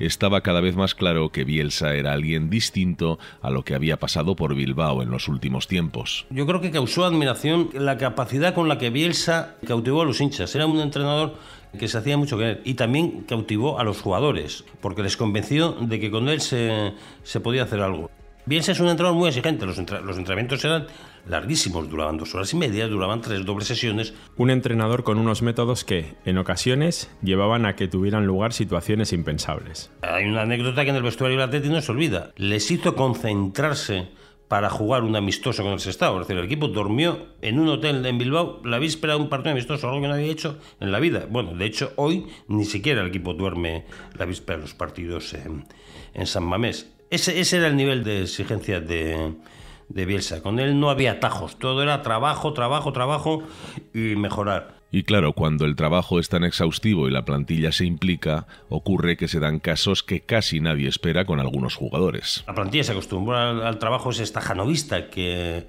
Estaba 0.00 0.40
cada 0.40 0.60
vez 0.60 0.74
más 0.74 0.96
claro 0.96 1.30
que 1.30 1.44
Bielsa 1.44 1.94
era 1.94 2.12
alguien 2.12 2.50
distinto 2.50 3.20
a 3.40 3.50
lo 3.50 3.62
que 3.62 3.76
había 3.76 3.98
pasado 3.98 4.34
por 4.34 4.56
Bilbao 4.56 5.02
en 5.02 5.10
los 5.10 5.28
últimos 5.28 5.68
tiempos. 5.68 6.26
Yo 6.30 6.46
creo 6.46 6.60
que 6.60 6.72
causó 6.72 7.04
admiración 7.04 7.70
la 7.74 7.96
capacidad 7.96 8.54
con 8.54 8.68
la 8.68 8.78
que 8.78 8.90
Bielsa 8.90 9.54
cautivó 9.64 10.02
a 10.02 10.04
los 10.04 10.20
hinchas. 10.20 10.52
Era 10.56 10.66
un 10.66 10.80
entrenador 10.80 11.36
que 11.78 11.88
se 11.88 11.98
hacía 11.98 12.16
mucho 12.16 12.38
querer 12.38 12.60
y 12.64 12.74
también 12.74 13.24
cautivó 13.28 13.78
a 13.78 13.84
los 13.84 14.00
jugadores 14.00 14.64
porque 14.80 15.02
les 15.02 15.16
convenció 15.16 15.72
de 15.72 16.00
que 16.00 16.10
con 16.10 16.28
él 16.28 16.40
se, 16.40 16.92
se 17.22 17.40
podía 17.40 17.64
hacer 17.64 17.80
algo. 17.80 18.10
Bielsa 18.46 18.72
es 18.72 18.80
un 18.80 18.88
entrenador 18.88 19.18
muy 19.18 19.28
exigente, 19.28 19.64
los, 19.64 19.78
los 19.78 20.18
entrenamientos 20.18 20.62
eran 20.66 20.86
larguísimos, 21.26 21.88
duraban 21.88 22.18
dos 22.18 22.34
horas 22.34 22.52
y 22.52 22.56
media, 22.58 22.86
duraban 22.88 23.22
tres 23.22 23.42
dobles 23.46 23.68
sesiones. 23.68 24.12
Un 24.36 24.50
entrenador 24.50 25.02
con 25.02 25.16
unos 25.16 25.40
métodos 25.40 25.82
que, 25.82 26.14
en 26.26 26.36
ocasiones, 26.36 27.10
llevaban 27.22 27.64
a 27.64 27.74
que 27.74 27.88
tuvieran 27.88 28.26
lugar 28.26 28.52
situaciones 28.52 29.14
impensables. 29.14 29.90
Hay 30.02 30.26
una 30.26 30.42
anécdota 30.42 30.84
que 30.84 30.90
en 30.90 30.96
el 30.96 31.02
vestuario 31.02 31.38
del 31.38 31.48
Atlético 31.48 31.72
no 31.72 31.80
se 31.80 31.92
olvida. 31.92 32.32
Les 32.36 32.70
hizo 32.70 32.94
concentrarse 32.94 34.08
para 34.54 34.70
jugar 34.70 35.02
un 35.02 35.16
amistoso 35.16 35.64
con 35.64 35.72
el 35.72 35.80
Sestao. 35.80 36.14
Es 36.14 36.28
decir, 36.28 36.38
el 36.38 36.44
equipo 36.44 36.68
durmió 36.68 37.26
en 37.42 37.58
un 37.58 37.68
hotel 37.68 38.06
en 38.06 38.18
Bilbao 38.18 38.60
la 38.64 38.78
víspera 38.78 39.14
de 39.14 39.18
un 39.18 39.28
partido 39.28 39.50
amistoso, 39.50 39.88
algo 39.88 40.00
que 40.00 40.06
no 40.06 40.14
había 40.14 40.30
hecho 40.30 40.60
en 40.78 40.92
la 40.92 41.00
vida. 41.00 41.26
Bueno, 41.28 41.56
de 41.56 41.66
hecho, 41.66 41.92
hoy 41.96 42.28
ni 42.46 42.64
siquiera 42.64 43.00
el 43.00 43.08
equipo 43.08 43.34
duerme 43.34 43.84
la 44.16 44.26
víspera 44.26 44.58
de 44.58 44.62
los 44.62 44.74
partidos 44.74 45.34
en, 45.34 45.66
San 46.28 46.44
Mamés. 46.44 46.88
Ese, 47.10 47.40
era 47.56 47.66
el 47.66 47.74
nivel 47.74 48.04
de 48.04 48.22
exigencia 48.22 48.80
de, 48.80 49.34
de 49.88 50.06
Bielsa. 50.06 50.40
Con 50.40 50.60
él 50.60 50.78
no 50.78 50.88
había 50.88 51.10
atajos, 51.10 51.58
todo 51.58 51.82
era 51.82 52.02
trabajo, 52.02 52.52
trabajo, 52.52 52.92
trabajo 52.92 53.42
y 53.92 54.14
mejorar. 54.14 54.83
Y 54.94 55.02
claro, 55.02 55.32
cuando 55.32 55.64
el 55.64 55.74
trabajo 55.74 56.20
es 56.20 56.28
tan 56.28 56.44
exhaustivo 56.44 57.08
y 57.08 57.10
la 57.10 57.24
plantilla 57.24 57.72
se 57.72 57.84
implica, 57.84 58.46
ocurre 58.68 59.16
que 59.16 59.26
se 59.26 59.40
dan 59.40 59.58
casos 59.58 60.04
que 60.04 60.20
casi 60.20 60.60
nadie 60.60 60.86
espera 60.86 61.24
con 61.24 61.40
algunos 61.40 61.74
jugadores. 61.74 62.44
La 62.46 62.54
plantilla 62.54 62.84
se 62.84 62.92
acostumbró 62.92 63.36
al, 63.36 63.78
trabajo 63.80 64.10
ese 64.10 64.22
estajanovista 64.22 65.10
que, 65.10 65.66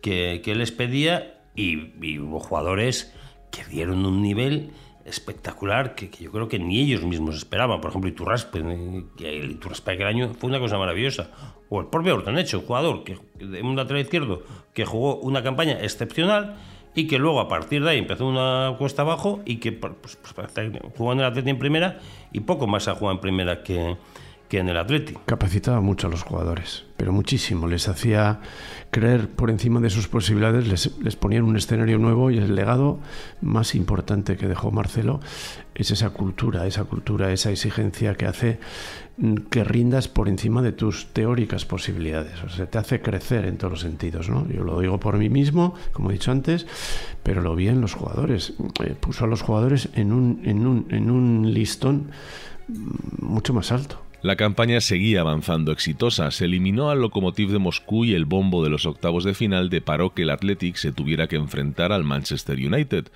que, 0.00 0.40
que 0.44 0.54
les 0.54 0.70
pedía 0.70 1.40
y, 1.56 1.94
y, 2.00 2.20
hubo 2.20 2.38
jugadores 2.38 3.12
que 3.50 3.64
dieron 3.64 4.06
un 4.06 4.22
nivel 4.22 4.70
espectacular 5.04 5.96
que, 5.96 6.08
yo 6.08 6.30
creo 6.30 6.46
que 6.46 6.60
ni 6.60 6.78
ellos 6.78 7.02
mismos 7.02 7.34
esperaban. 7.34 7.80
Por 7.80 7.90
ejemplo, 7.90 8.08
Iturraspe, 8.08 8.62
que 9.16 9.36
el 9.36 9.50
Iturraspe 9.50 9.94
aquel 9.94 10.06
año 10.06 10.34
fue 10.38 10.48
una 10.48 10.60
cosa 10.60 10.78
maravillosa. 10.78 11.32
O 11.70 11.80
el 11.80 11.88
propio 11.88 12.14
Ortonecho, 12.14 12.60
un 12.60 12.66
jugador 12.66 13.02
que, 13.02 13.18
de 13.44 13.62
un 13.62 13.74
lateral 13.74 14.02
izquierdo 14.02 14.44
que 14.72 14.84
jugó 14.84 15.16
una 15.16 15.42
campaña 15.42 15.80
excepcional 15.80 16.56
y 16.94 17.06
que 17.06 17.18
luego 17.18 17.40
a 17.40 17.48
partir 17.48 17.82
de 17.84 17.90
ahí 17.90 17.98
empezó 17.98 18.26
una 18.26 18.74
cuesta 18.78 19.02
abajo 19.02 19.40
y 19.44 19.56
que 19.56 19.72
pues, 19.72 19.94
pues, 20.16 20.34
jugó 20.96 21.12
en 21.12 21.20
el 21.20 21.24
Atleti 21.24 21.50
en 21.50 21.58
primera 21.58 21.98
y 22.32 22.40
poco 22.40 22.66
más 22.66 22.88
ha 22.88 22.94
jugado 22.94 23.16
en 23.16 23.20
primera 23.20 23.62
que, 23.62 23.96
en 24.58 24.68
el 24.68 24.76
Atleti. 24.76 25.14
Capacitaba 25.26 25.80
mucho 25.80 26.08
a 26.08 26.10
los 26.10 26.22
jugadores, 26.22 26.84
pero 26.96 27.12
muchísimo. 27.12 27.66
Les 27.66 27.88
hacía 27.88 28.40
creer 28.90 29.28
por 29.28 29.50
encima 29.50 29.80
de 29.80 29.90
sus 29.90 30.08
posibilidades, 30.08 30.66
les, 30.66 30.98
les 30.98 31.16
ponía 31.16 31.38
en 31.38 31.44
un 31.44 31.56
escenario 31.56 31.98
nuevo 31.98 32.30
y 32.30 32.38
el 32.38 32.54
legado 32.54 32.98
más 33.40 33.74
importante 33.74 34.36
que 34.36 34.48
dejó 34.48 34.70
Marcelo 34.70 35.20
es 35.74 35.90
esa 35.90 36.10
cultura, 36.10 36.66
esa 36.66 36.84
cultura, 36.84 37.32
esa 37.32 37.50
exigencia 37.50 38.14
que 38.14 38.26
hace 38.26 38.58
mm, 39.16 39.34
que 39.50 39.64
rindas 39.64 40.08
por 40.08 40.28
encima 40.28 40.62
de 40.62 40.72
tus 40.72 41.06
teóricas 41.12 41.64
posibilidades. 41.64 42.42
O 42.44 42.48
sea, 42.48 42.66
te 42.66 42.78
hace 42.78 43.00
crecer 43.00 43.46
en 43.46 43.56
todos 43.56 43.72
los 43.72 43.80
sentidos. 43.80 44.28
¿no? 44.28 44.46
Yo 44.48 44.64
lo 44.64 44.80
digo 44.80 44.98
por 44.98 45.16
mí 45.16 45.30
mismo, 45.30 45.74
como 45.92 46.10
he 46.10 46.14
dicho 46.14 46.32
antes, 46.32 46.66
pero 47.22 47.40
lo 47.40 47.54
vi 47.54 47.68
en 47.68 47.80
los 47.80 47.94
jugadores. 47.94 48.54
Eh, 48.84 48.94
puso 48.98 49.24
a 49.24 49.28
los 49.28 49.42
jugadores 49.42 49.88
en 49.94 50.12
un, 50.12 50.42
en 50.44 50.66
un, 50.66 50.86
en 50.90 51.10
un 51.10 51.54
listón 51.54 52.10
mm, 52.68 53.24
mucho 53.24 53.54
más 53.54 53.72
alto. 53.72 54.09
La 54.22 54.36
campaña 54.36 54.82
seguía 54.82 55.22
avanzando 55.22 55.72
exitosa, 55.72 56.30
se 56.30 56.44
eliminó 56.44 56.90
al 56.90 57.00
Lokomotiv 57.00 57.50
de 57.50 57.58
Moscú 57.58 58.04
y 58.04 58.12
el 58.12 58.26
bombo 58.26 58.62
de 58.62 58.68
los 58.68 58.84
octavos 58.84 59.24
de 59.24 59.32
final 59.32 59.70
deparó 59.70 60.12
que 60.12 60.22
el 60.22 60.30
Athletic 60.30 60.76
se 60.76 60.92
tuviera 60.92 61.26
que 61.26 61.36
enfrentar 61.36 61.90
al 61.90 62.04
Manchester 62.04 62.58
United, 62.58 63.06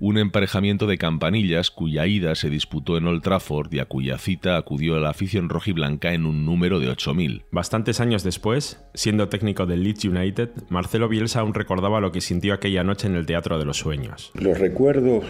un 0.00 0.16
emparejamiento 0.16 0.86
de 0.86 0.96
campanillas 0.96 1.70
cuya 1.70 2.06
ida 2.06 2.34
se 2.34 2.48
disputó 2.48 2.96
en 2.96 3.06
Old 3.06 3.22
Trafford 3.22 3.74
y 3.74 3.80
a 3.80 3.84
cuya 3.84 4.16
cita 4.16 4.56
acudió 4.56 4.98
la 4.98 5.10
afición 5.10 5.50
rojiblanca 5.50 6.14
en 6.14 6.24
un 6.24 6.46
número 6.46 6.80
de 6.80 6.88
8.000. 6.88 7.42
Bastantes 7.50 8.00
años 8.00 8.22
después, 8.22 8.82
siendo 8.94 9.28
técnico 9.28 9.66
del 9.66 9.84
Leeds 9.84 10.06
United, 10.06 10.48
Marcelo 10.70 11.10
Bielsa 11.10 11.40
aún 11.40 11.52
recordaba 11.52 12.00
lo 12.00 12.10
que 12.10 12.22
sintió 12.22 12.54
aquella 12.54 12.84
noche 12.84 13.06
en 13.06 13.16
el 13.16 13.26
Teatro 13.26 13.58
de 13.58 13.66
los 13.66 13.76
Sueños. 13.76 14.30
Los 14.32 14.58
recuerdos 14.58 15.24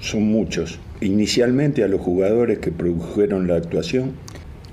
son 0.00 0.22
muchos. 0.22 0.78
Inicialmente 1.02 1.84
a 1.84 1.88
los 1.88 2.00
jugadores 2.00 2.58
que 2.58 2.72
produjeron 2.72 3.46
la 3.46 3.56
actuación, 3.56 4.12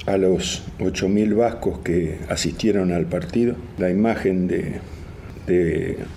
a 0.07 0.17
los 0.17 0.63
8.000 0.79 1.35
vascos 1.35 1.79
que 1.79 2.17
asistieron 2.29 2.91
al 2.91 3.05
partido, 3.05 3.55
la 3.77 3.91
imagen 3.91 4.47
de, 4.47 4.79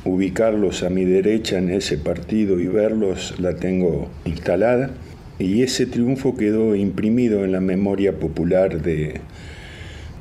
ubicarlos 0.05 0.83
a 0.83 0.91
mi 0.91 1.05
derecha 1.05 1.59
en 1.59 1.71
ese 1.71 1.99
partido 1.99 2.59
y 2.59 2.67
verlos 2.67 3.35
la 3.39 3.55
tengo 3.55 4.09
instalada 4.25 4.91
y 5.39 5.63
ese 5.63 5.87
triunfo 5.87 6.37
quedó 6.37 6.75
imprimido 6.75 7.45
en 7.45 7.53
la 7.53 7.61
memoria 7.61 8.19
popular 8.19 8.83
de, 8.83 9.21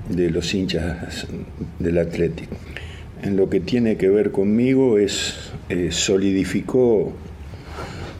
de 0.09 0.29
los 0.29 0.53
hinchas 0.53 1.27
del 1.79 1.97
Atlético. 1.97 2.55
En 3.23 3.35
lo 3.35 3.49
que 3.49 3.59
tiene 3.59 3.97
que 3.97 4.09
ver 4.09 4.31
conmigo 4.31 4.99
es 4.99 5.51
eh, 5.69 5.89
solidificó 5.91 7.13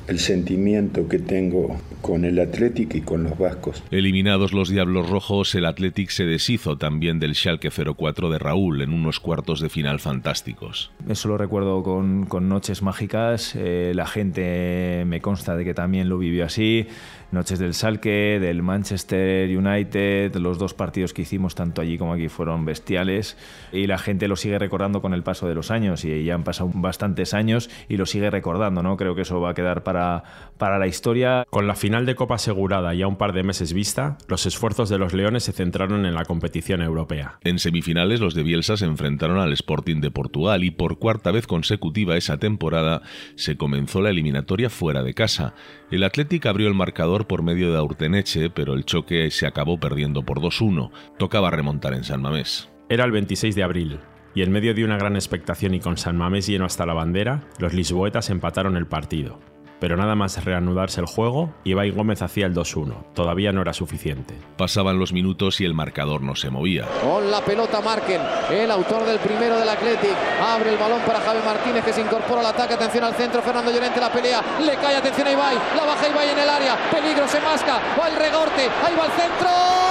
el 0.10 0.20
sentimiento 0.20 1.08
que 1.08 1.20
tengo 1.20 1.80
con 2.02 2.26
el 2.26 2.40
Athletic 2.40 2.96
y 2.96 3.02
con 3.02 3.24
los 3.24 3.38
vascos. 3.38 3.84
Eliminados 3.92 4.54
los 4.54 4.70
Diablos 4.70 5.10
Rojos, 5.10 5.54
el 5.54 5.66
Athletic 5.66 6.10
se 6.10 6.26
deshizo 6.26 6.78
también 6.78 7.20
del 7.20 7.36
Schalke 7.36 7.70
04 7.70 8.30
de 8.32 8.40
Raúl 8.40 8.82
en 8.82 8.92
unos 8.92 9.20
cuartos 9.20 9.60
de 9.60 9.70
final 9.70 10.00
fantásticos. 10.00 10.92
Eso 11.08 11.28
lo 11.28 11.38
recuerdo 11.38 11.84
con, 11.84 12.26
con 12.26 12.50
noches 12.50 12.82
mágicas, 12.82 13.54
eh, 13.56 13.92
la 13.94 14.08
gente 14.08 15.04
me 15.06 15.22
consta 15.22 15.56
de 15.56 15.64
que 15.64 15.76
también 15.76 16.10
lo 16.10 16.18
vivió 16.18 16.46
así, 16.46 16.88
noches 17.32 17.60
del 17.60 17.74
Schalke, 17.74 18.40
del 18.40 18.64
Manchester 18.64 19.56
United, 19.56 20.36
los 20.36 20.58
dos 20.58 20.74
partidos 20.74 21.14
que 21.14 21.22
hicimos 21.22 21.56
tanto 21.56 21.82
allí 21.82 21.98
como 21.98 22.14
aquí 22.14 22.28
fueron 22.30 22.66
bestiales 22.66 23.38
y 23.72 23.88
la 23.88 23.98
gente 23.98 24.28
lo 24.28 24.36
sigue 24.36 24.58
recordando 24.58 25.02
con 25.02 25.14
el 25.14 25.24
paso 25.24 25.48
de 25.48 25.56
los 25.56 25.72
años 25.72 26.06
y 26.06 26.24
ya 26.24 26.36
han 26.36 26.44
pasado 26.44 26.72
bastantes 26.74 27.34
años 27.34 27.70
y 27.88 27.98
lo 27.98 28.06
sigue 28.06 28.30
recordando, 28.30 28.84
¿no? 28.84 28.98
Creo 28.98 29.16
que 29.16 29.22
eso 29.22 29.40
va 29.40 29.52
a 29.52 29.54
quedar 29.54 29.84
para, 29.84 30.24
para 30.58 30.80
la 30.80 30.88
historia. 30.88 31.46
Con 31.50 31.68
la 31.68 31.76
final 31.76 32.06
de 32.06 32.16
Copa 32.16 32.36
asegurada 32.36 32.94
y 32.96 33.02
a 33.02 33.08
un 33.08 33.18
par 33.18 33.34
de 33.34 33.44
meses 33.44 33.74
vista, 33.74 34.18
los 34.28 34.46
esfuerzos 34.46 34.90
de 34.90 34.98
los 34.98 35.14
Leones 35.14 35.44
se 35.44 35.52
centraron 35.52 36.06
en 36.06 36.16
la 36.16 36.26
competición 36.26 36.82
europea. 36.82 37.40
En 37.44 37.60
semifinales 37.60 38.20
los 38.20 38.34
de 38.34 38.44
Bielsa 38.44 38.78
se 38.78 38.86
enfrentaron 38.86 39.38
al 39.38 39.54
Sporting 39.54 40.02
de 40.02 40.12
Portugal 40.12 40.64
y 40.64 40.72
por 40.72 41.00
cuarta 41.00 41.32
vez 41.32 41.48
consecutiva 41.48 42.18
esa 42.18 42.38
temporada 42.38 43.02
se 43.36 43.58
comenzó 43.58 44.02
la 44.02 44.10
eliminatoria 44.10 44.70
fuera 44.70 45.04
de 45.04 45.14
casa. 45.14 45.54
El 45.92 46.04
Athletic 46.04 46.46
abrió 46.46 46.68
el 46.68 46.76
marcador 46.76 47.19
por 47.28 47.44
medio 47.44 47.72
de 47.72 47.78
Aurteneche, 47.78 48.50
pero 48.50 48.74
el 48.74 48.86
choque 48.86 49.32
se 49.32 49.48
acabó 49.48 49.80
perdiendo 49.80 50.24
por 50.24 50.40
2-1. 50.40 50.92
Tocaba 51.18 51.52
remontar 51.52 51.94
en 51.94 52.04
San 52.04 52.22
Mamés. 52.22 52.70
Era 52.90 53.06
el 53.06 53.12
26 53.12 53.56
de 53.56 53.64
abril, 53.64 54.00
y 54.36 54.42
en 54.42 54.52
medio 54.52 54.74
de 54.74 54.84
una 54.84 54.98
gran 54.98 55.16
expectación 55.16 55.74
y 55.74 55.80
con 55.80 55.98
San 55.98 56.18
Mamés 56.18 56.48
lleno 56.48 56.66
hasta 56.66 56.86
la 56.86 56.94
bandera, 56.94 57.44
los 57.60 57.74
lisboetas 57.74 58.30
empataron 58.30 58.78
el 58.78 58.88
partido 58.88 59.40
pero 59.80 59.98
nada 59.98 60.16
más 60.16 60.44
reanudarse 60.44 61.00
el 61.02 61.08
juego, 61.08 61.54
Ibai 61.64 61.92
Gómez 61.92 62.22
hacía 62.22 62.46
el 62.46 62.54
2-1. 62.54 63.14
Todavía 63.14 63.52
no 63.52 63.62
era 63.62 63.74
suficiente. 63.74 64.36
Pasaban 64.58 65.00
los 65.00 65.14
minutos 65.14 65.62
y 65.62 65.66
el 65.66 65.74
marcador 65.74 66.22
no 66.22 66.36
se 66.36 66.50
movía. 66.50 66.86
Con 67.02 67.32
la 67.32 67.42
pelota 67.42 67.82
Marken, 67.82 68.22
el 68.52 68.72
autor 68.72 69.06
del 69.06 69.20
primero 69.20 69.58
del 69.60 69.70
Athletic. 69.70 70.16
Abre 70.42 70.72
el 70.72 70.78
balón 70.78 71.02
para 71.06 71.20
Javi 71.22 71.40
Martínez 71.46 71.84
que 71.84 71.94
se 71.94 72.02
incorpora 72.02 72.42
al 72.42 72.48
ataque. 72.48 72.74
Atención 72.74 73.04
al 73.04 73.14
centro, 73.16 73.42
Fernando 73.42 73.72
Llorente 73.72 74.00
la 74.00 74.12
pelea. 74.12 74.42
Le 74.64 74.76
cae 74.76 74.98
atención 74.98 75.28
a 75.28 75.32
Ibai. 75.32 75.56
La 75.76 75.86
baja 75.86 76.08
Ibai 76.08 76.30
en 76.30 76.40
el 76.40 76.50
área. 76.50 76.78
Peligro, 76.92 77.28
se 77.28 77.40
masca. 77.42 77.80
Va 78.00 78.10
el 78.10 78.16
regorte. 78.16 78.64
Ahí 78.86 78.96
va 78.96 79.06
el 79.06 79.12
centro. 79.12 79.89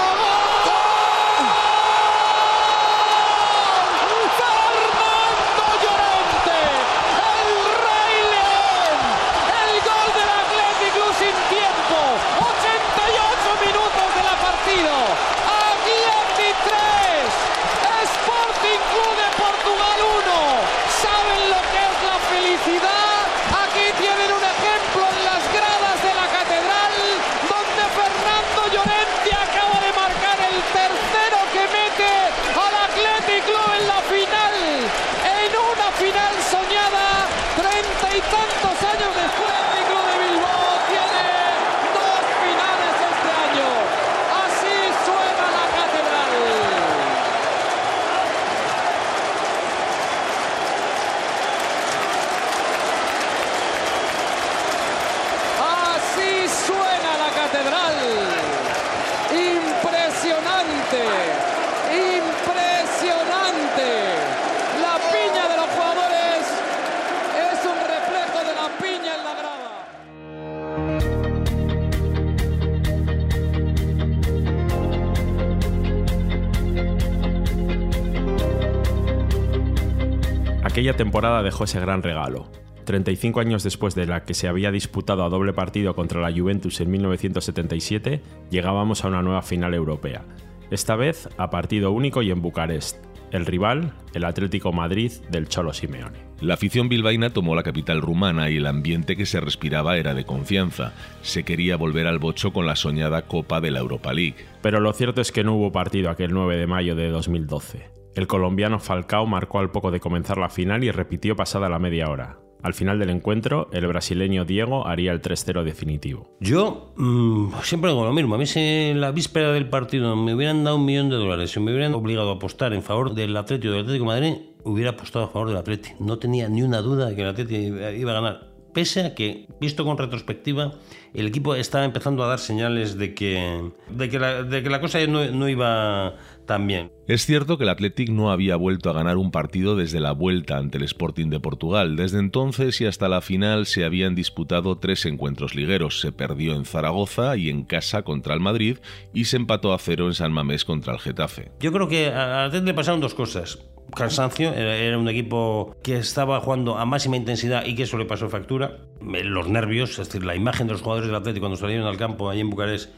Temporada 80.99 81.45
dejó 81.45 81.65
ese 81.65 81.79
gran 81.79 82.03
regalo. 82.03 82.51
35 82.85 83.39
años 83.39 83.63
después 83.63 83.95
de 83.95 84.07
la 84.07 84.25
que 84.25 84.35
se 84.35 84.49
había 84.49 84.73
disputado 84.73 85.25
a 85.25 85.29
doble 85.29 85.53
partido 85.53 85.95
contra 85.95 86.21
la 86.21 86.37
Juventus 86.37 86.81
en 86.81 86.91
1977, 86.91 88.21
llegábamos 88.51 89.05
a 89.05 89.09
una 89.09 89.23
nueva 89.23 89.43
final 89.43 89.75
europea, 89.75 90.25
esta 90.73 90.97
vez 90.97 91.29
a 91.39 91.51
partido 91.51 91.93
único 91.93 92.21
y 92.23 92.33
en 92.33 92.43
Bucarest. 92.43 92.99
El 93.31 93.47
rival, 93.47 93.93
el 94.13 94.25
Atlético 94.25 94.73
Madrid 94.73 95.13
del 95.31 95.49
Cholo 95.49 95.73
Simeone. 95.73 96.19
La 96.41 96.55
afición 96.55 96.89
bilbaína 96.89 97.31
tomó 97.31 97.55
la 97.55 97.63
capital 97.63 98.01
rumana 98.01 98.51
y 98.51 98.57
el 98.57 98.67
ambiente 98.67 99.17
que 99.17 99.27
se 99.27 99.39
respiraba 99.39 99.99
era 99.99 100.15
de 100.15 100.25
confianza. 100.25 100.95
Se 101.23 101.45
quería 101.45 101.77
volver 101.77 102.07
al 102.07 102.19
bocho 102.19 102.53
con 102.53 102.65
la 102.67 102.75
soñada 102.75 103.23
Copa 103.23 103.61
de 103.61 103.71
la 103.71 103.81
Europa 103.81 104.15
League. 104.15 104.47
Pero 104.63 104.81
lo 104.81 104.93
cierto 104.95 105.21
es 105.21 105.31
que 105.31 105.45
no 105.45 105.55
hubo 105.55 105.71
partido 105.71 106.11
aquel 106.11 106.33
9 106.33 106.57
de 106.57 106.67
mayo 106.67 106.97
de 106.97 107.11
2012. 107.11 107.98
El 108.19 108.27
colombiano 108.27 108.81
Falcao 108.81 109.27
marcó 109.27 109.61
al 109.61 109.71
poco 109.71 109.93
de 109.93 110.01
comenzar 110.01 110.39
la 110.39 110.49
final 110.49 110.83
y 110.83 110.91
repitió 110.91 111.37
pasada 111.37 111.69
la 111.69 111.79
media 111.79 112.11
hora. 112.11 112.41
Al 112.65 112.75
final 112.75 112.99
del 112.99 113.11
encuentro, 113.11 113.71
el 113.73 113.87
brasileño 113.87 114.45
Diego 114.45 114.89
haría 114.89 115.13
el 115.13 115.23
3-0 115.23 115.63
definitivo. 115.63 116.29
Yo 116.41 116.93
mm, 116.97 117.53
siempre 117.63 117.93
digo 117.93 118.05
lo 118.05 118.13
mismo. 118.13 118.35
A 118.35 118.39
mí 118.39 118.47
si 118.47 118.59
en 118.59 119.01
la 119.01 119.13
víspera 119.13 119.53
del 119.53 119.69
partido 119.69 120.17
me 120.17 120.35
hubieran 120.35 120.65
dado 120.65 120.79
un 120.79 120.85
millón 120.85 121.11
de 121.11 121.15
dólares, 121.15 121.53
si 121.53 121.61
me 121.61 121.71
hubieran 121.71 121.95
obligado 121.95 122.33
a 122.33 122.35
apostar 122.35 122.73
en 122.73 122.83
favor 122.83 123.15
del 123.15 123.37
Atlético 123.37 123.71
del 123.73 123.83
Atlético 123.83 124.11
de 124.11 124.21
Madrid, 124.21 124.35
hubiera 124.65 124.91
apostado 124.91 125.27
a 125.27 125.29
favor 125.29 125.47
del 125.47 125.59
Atlético. 125.59 125.95
No 126.01 126.19
tenía 126.19 126.49
ni 126.49 126.63
una 126.63 126.83
duda 126.83 127.11
de 127.11 127.15
que 127.15 127.23
el 127.23 127.29
Atlético 127.29 127.61
iba 127.93 128.11
a 128.11 128.15
ganar. 128.15 128.49
Pese 128.75 129.07
a 129.07 129.15
que, 129.15 129.47
visto 129.61 129.85
con 129.85 129.97
retrospectiva, 129.97 130.73
el 131.15 131.29
equipo 131.29 131.55
estaba 131.55 131.85
empezando 131.85 132.25
a 132.25 132.27
dar 132.27 132.41
señales 132.41 132.99
de 132.99 133.15
que, 133.15 133.71
de 133.91 134.09
que, 134.09 134.19
la, 134.19 134.43
de 134.43 134.63
que 134.63 134.71
la 134.71 134.81
cosa 134.81 135.05
no, 135.07 135.25
no 135.25 135.49
iba 135.49 136.17
tan 136.49 136.67
bien. 136.67 136.91
Es 137.07 137.25
cierto 137.25 137.57
que 137.57 137.65
el 137.65 137.71
Athletic 137.71 138.09
no 138.09 138.33
había 138.33 138.57
vuelto 138.57 138.91
a 138.91 138.95
ganar 138.95 139.19
un 139.19 139.31
partido 139.31 139.77
desde 139.77 140.01
la 140.01 140.13
vuelta 140.13 140.57
ante 140.57 140.79
el 140.79 140.85
Sporting 140.85 141.29
de 141.29 141.39
Portugal. 141.39 141.95
Desde 141.95 142.19
entonces 142.19 142.81
y 142.81 142.87
hasta 142.87 143.09
la 143.09 143.21
final 143.21 143.67
se 143.67 143.85
habían 143.85 144.17
disputado 144.17 144.79
tres 144.79 145.07
encuentros 145.07 145.55
ligueros. 145.55 146.01
Se 146.01 146.11
perdió 146.11 146.55
en 146.55 146.65
Zaragoza 146.65 147.37
y 147.37 147.51
en 147.51 147.63
casa 147.63 148.03
contra 148.03 148.35
el 148.35 148.41
Madrid 148.41 148.79
y 149.13 149.27
se 149.27 149.37
empató 149.37 149.73
a 149.73 149.79
cero 149.79 150.07
en 150.07 150.15
San 150.15 150.33
Mamés 150.33 150.65
contra 150.65 150.95
el 150.95 150.99
Getafe. 150.99 151.53
Yo 151.61 151.71
creo 151.71 151.87
que 151.87 152.09
al 152.09 152.47
Athletic 152.47 152.67
le 152.67 152.75
pasaron 152.75 153.01
dos 153.01 153.15
cosas 153.15 153.59
cansancio, 153.95 154.53
era, 154.53 154.99
un 154.99 155.09
equipo 155.09 155.75
que 155.83 155.97
estaba 155.97 156.41
jugando 156.41 156.77
a 156.77 156.85
máxima 156.85 157.17
intensidad 157.17 157.65
y 157.65 157.75
que 157.75 157.85
eso 157.85 157.97
le 157.97 158.05
pasó 158.05 158.29
factura. 158.29 158.81
Los 159.01 159.49
nervios, 159.49 159.99
es 159.99 160.09
decir, 160.09 160.25
la 160.25 160.37
imagen 160.37 160.67
de 160.67 160.75
los 160.75 160.83
jugadores 160.83 161.09
del 161.09 161.17
Atlético 161.17 161.45
cuando 161.45 161.57
salieron 161.57 161.87
al 161.87 161.97
campo 161.97 162.29
allí 162.29 162.41
en 162.41 162.51
Bucarest 162.51 162.91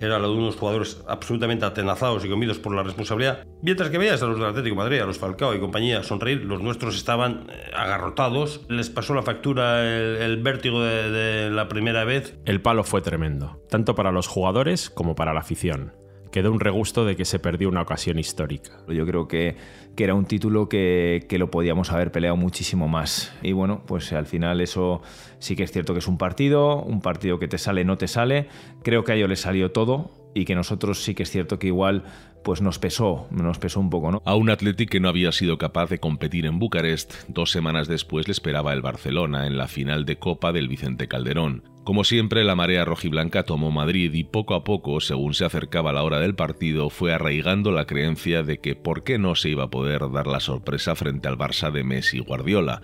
era 0.00 0.18
la 0.18 0.28
de 0.28 0.34
unos 0.34 0.56
jugadores 0.56 1.02
absolutamente 1.06 1.64
atenazados 1.64 2.24
y 2.24 2.28
comidos 2.28 2.58
por 2.58 2.74
la 2.74 2.82
responsabilidad. 2.82 3.46
Mientras 3.62 3.90
que 3.90 3.98
veías 3.98 4.22
a 4.22 4.26
los 4.26 4.38
del 4.38 4.48
Atlético 4.48 4.76
Madrid, 4.76 5.00
a 5.00 5.06
los 5.06 5.18
Falcao 5.18 5.54
y 5.54 5.60
compañía 5.60 6.02
sonreír, 6.02 6.44
los 6.44 6.60
nuestros 6.62 6.96
estaban 6.96 7.46
eh, 7.50 7.70
agarrotados. 7.74 8.60
Les 8.68 8.90
pasó 8.90 9.14
la 9.14 9.22
factura 9.22 9.82
el, 9.84 10.42
vértigo 10.42 10.82
de 10.82 11.50
la 11.50 11.68
primera 11.68 12.04
vez. 12.04 12.38
El 12.44 12.60
palo 12.60 12.84
fue 12.84 13.00
tremendo, 13.00 13.62
tanto 13.68 13.94
para 13.94 14.12
los 14.12 14.26
jugadores 14.26 14.90
como 14.90 15.14
para 15.14 15.32
la 15.32 15.40
afición 15.40 15.92
quedó 16.36 16.52
un 16.52 16.60
regusto 16.60 17.06
de 17.06 17.16
que 17.16 17.24
se 17.24 17.38
perdió 17.38 17.70
una 17.70 17.80
ocasión 17.80 18.18
histórica. 18.18 18.72
Yo 18.88 19.06
creo 19.06 19.26
que, 19.26 19.56
que 19.96 20.04
era 20.04 20.12
un 20.12 20.26
título 20.26 20.68
que, 20.68 21.24
que, 21.30 21.38
lo 21.38 21.50
podíamos 21.50 21.92
haber 21.92 22.12
peleado 22.12 22.36
muchísimo 22.36 22.88
más. 22.88 23.34
Y 23.42 23.52
bueno, 23.52 23.84
pues 23.86 24.12
al 24.12 24.26
final 24.26 24.60
eso 24.60 25.00
sí 25.38 25.56
que 25.56 25.62
es 25.62 25.72
cierto 25.72 25.94
que 25.94 26.00
es 26.00 26.08
un 26.08 26.18
partido, 26.18 26.82
un 26.82 27.00
partido 27.00 27.38
que 27.38 27.48
te 27.48 27.56
sale, 27.56 27.86
no 27.86 27.96
te 27.96 28.06
sale. 28.06 28.48
Creo 28.82 29.02
que 29.02 29.12
a 29.12 29.14
ellos 29.14 29.30
les 29.30 29.40
salió 29.40 29.72
todo 29.72 30.10
y 30.34 30.44
que 30.44 30.54
nosotros 30.54 31.02
sí 31.02 31.14
que 31.14 31.22
es 31.22 31.30
cierto 31.30 31.58
que 31.58 31.68
igual 31.68 32.04
pues 32.44 32.60
nos 32.60 32.78
pesó, 32.78 33.28
nos 33.30 33.58
pesó 33.58 33.80
un 33.80 33.88
poco, 33.88 34.12
¿no? 34.12 34.20
A 34.26 34.34
un 34.34 34.50
Athletic 34.50 34.90
que 34.90 35.00
no 35.00 35.08
había 35.08 35.32
sido 35.32 35.56
capaz 35.56 35.88
de 35.88 36.00
competir 36.00 36.44
en 36.44 36.58
Bucarest, 36.58 37.14
dos 37.28 37.50
semanas 37.50 37.88
después 37.88 38.28
le 38.28 38.32
esperaba 38.32 38.74
el 38.74 38.82
Barcelona 38.82 39.46
en 39.46 39.56
la 39.56 39.68
final 39.68 40.04
de 40.04 40.18
Copa 40.18 40.52
del 40.52 40.68
Vicente 40.68 41.08
Calderón. 41.08 41.75
Como 41.86 42.02
siempre, 42.02 42.42
la 42.42 42.56
marea 42.56 42.84
rojiblanca 42.84 43.44
tomó 43.44 43.70
Madrid 43.70 44.12
y 44.12 44.24
poco 44.24 44.56
a 44.56 44.64
poco, 44.64 45.00
según 45.00 45.34
se 45.34 45.44
acercaba 45.44 45.92
la 45.92 46.02
hora 46.02 46.18
del 46.18 46.34
partido, 46.34 46.90
fue 46.90 47.14
arraigando 47.14 47.70
la 47.70 47.86
creencia 47.86 48.42
de 48.42 48.58
que 48.58 48.74
por 48.74 49.04
qué 49.04 49.18
no 49.18 49.36
se 49.36 49.50
iba 49.50 49.62
a 49.62 49.70
poder 49.70 50.10
dar 50.10 50.26
la 50.26 50.40
sorpresa 50.40 50.96
frente 50.96 51.28
al 51.28 51.38
Barça 51.38 51.70
de 51.70 51.84
Messi 51.84 52.16
y 52.16 52.20
Guardiola 52.20 52.82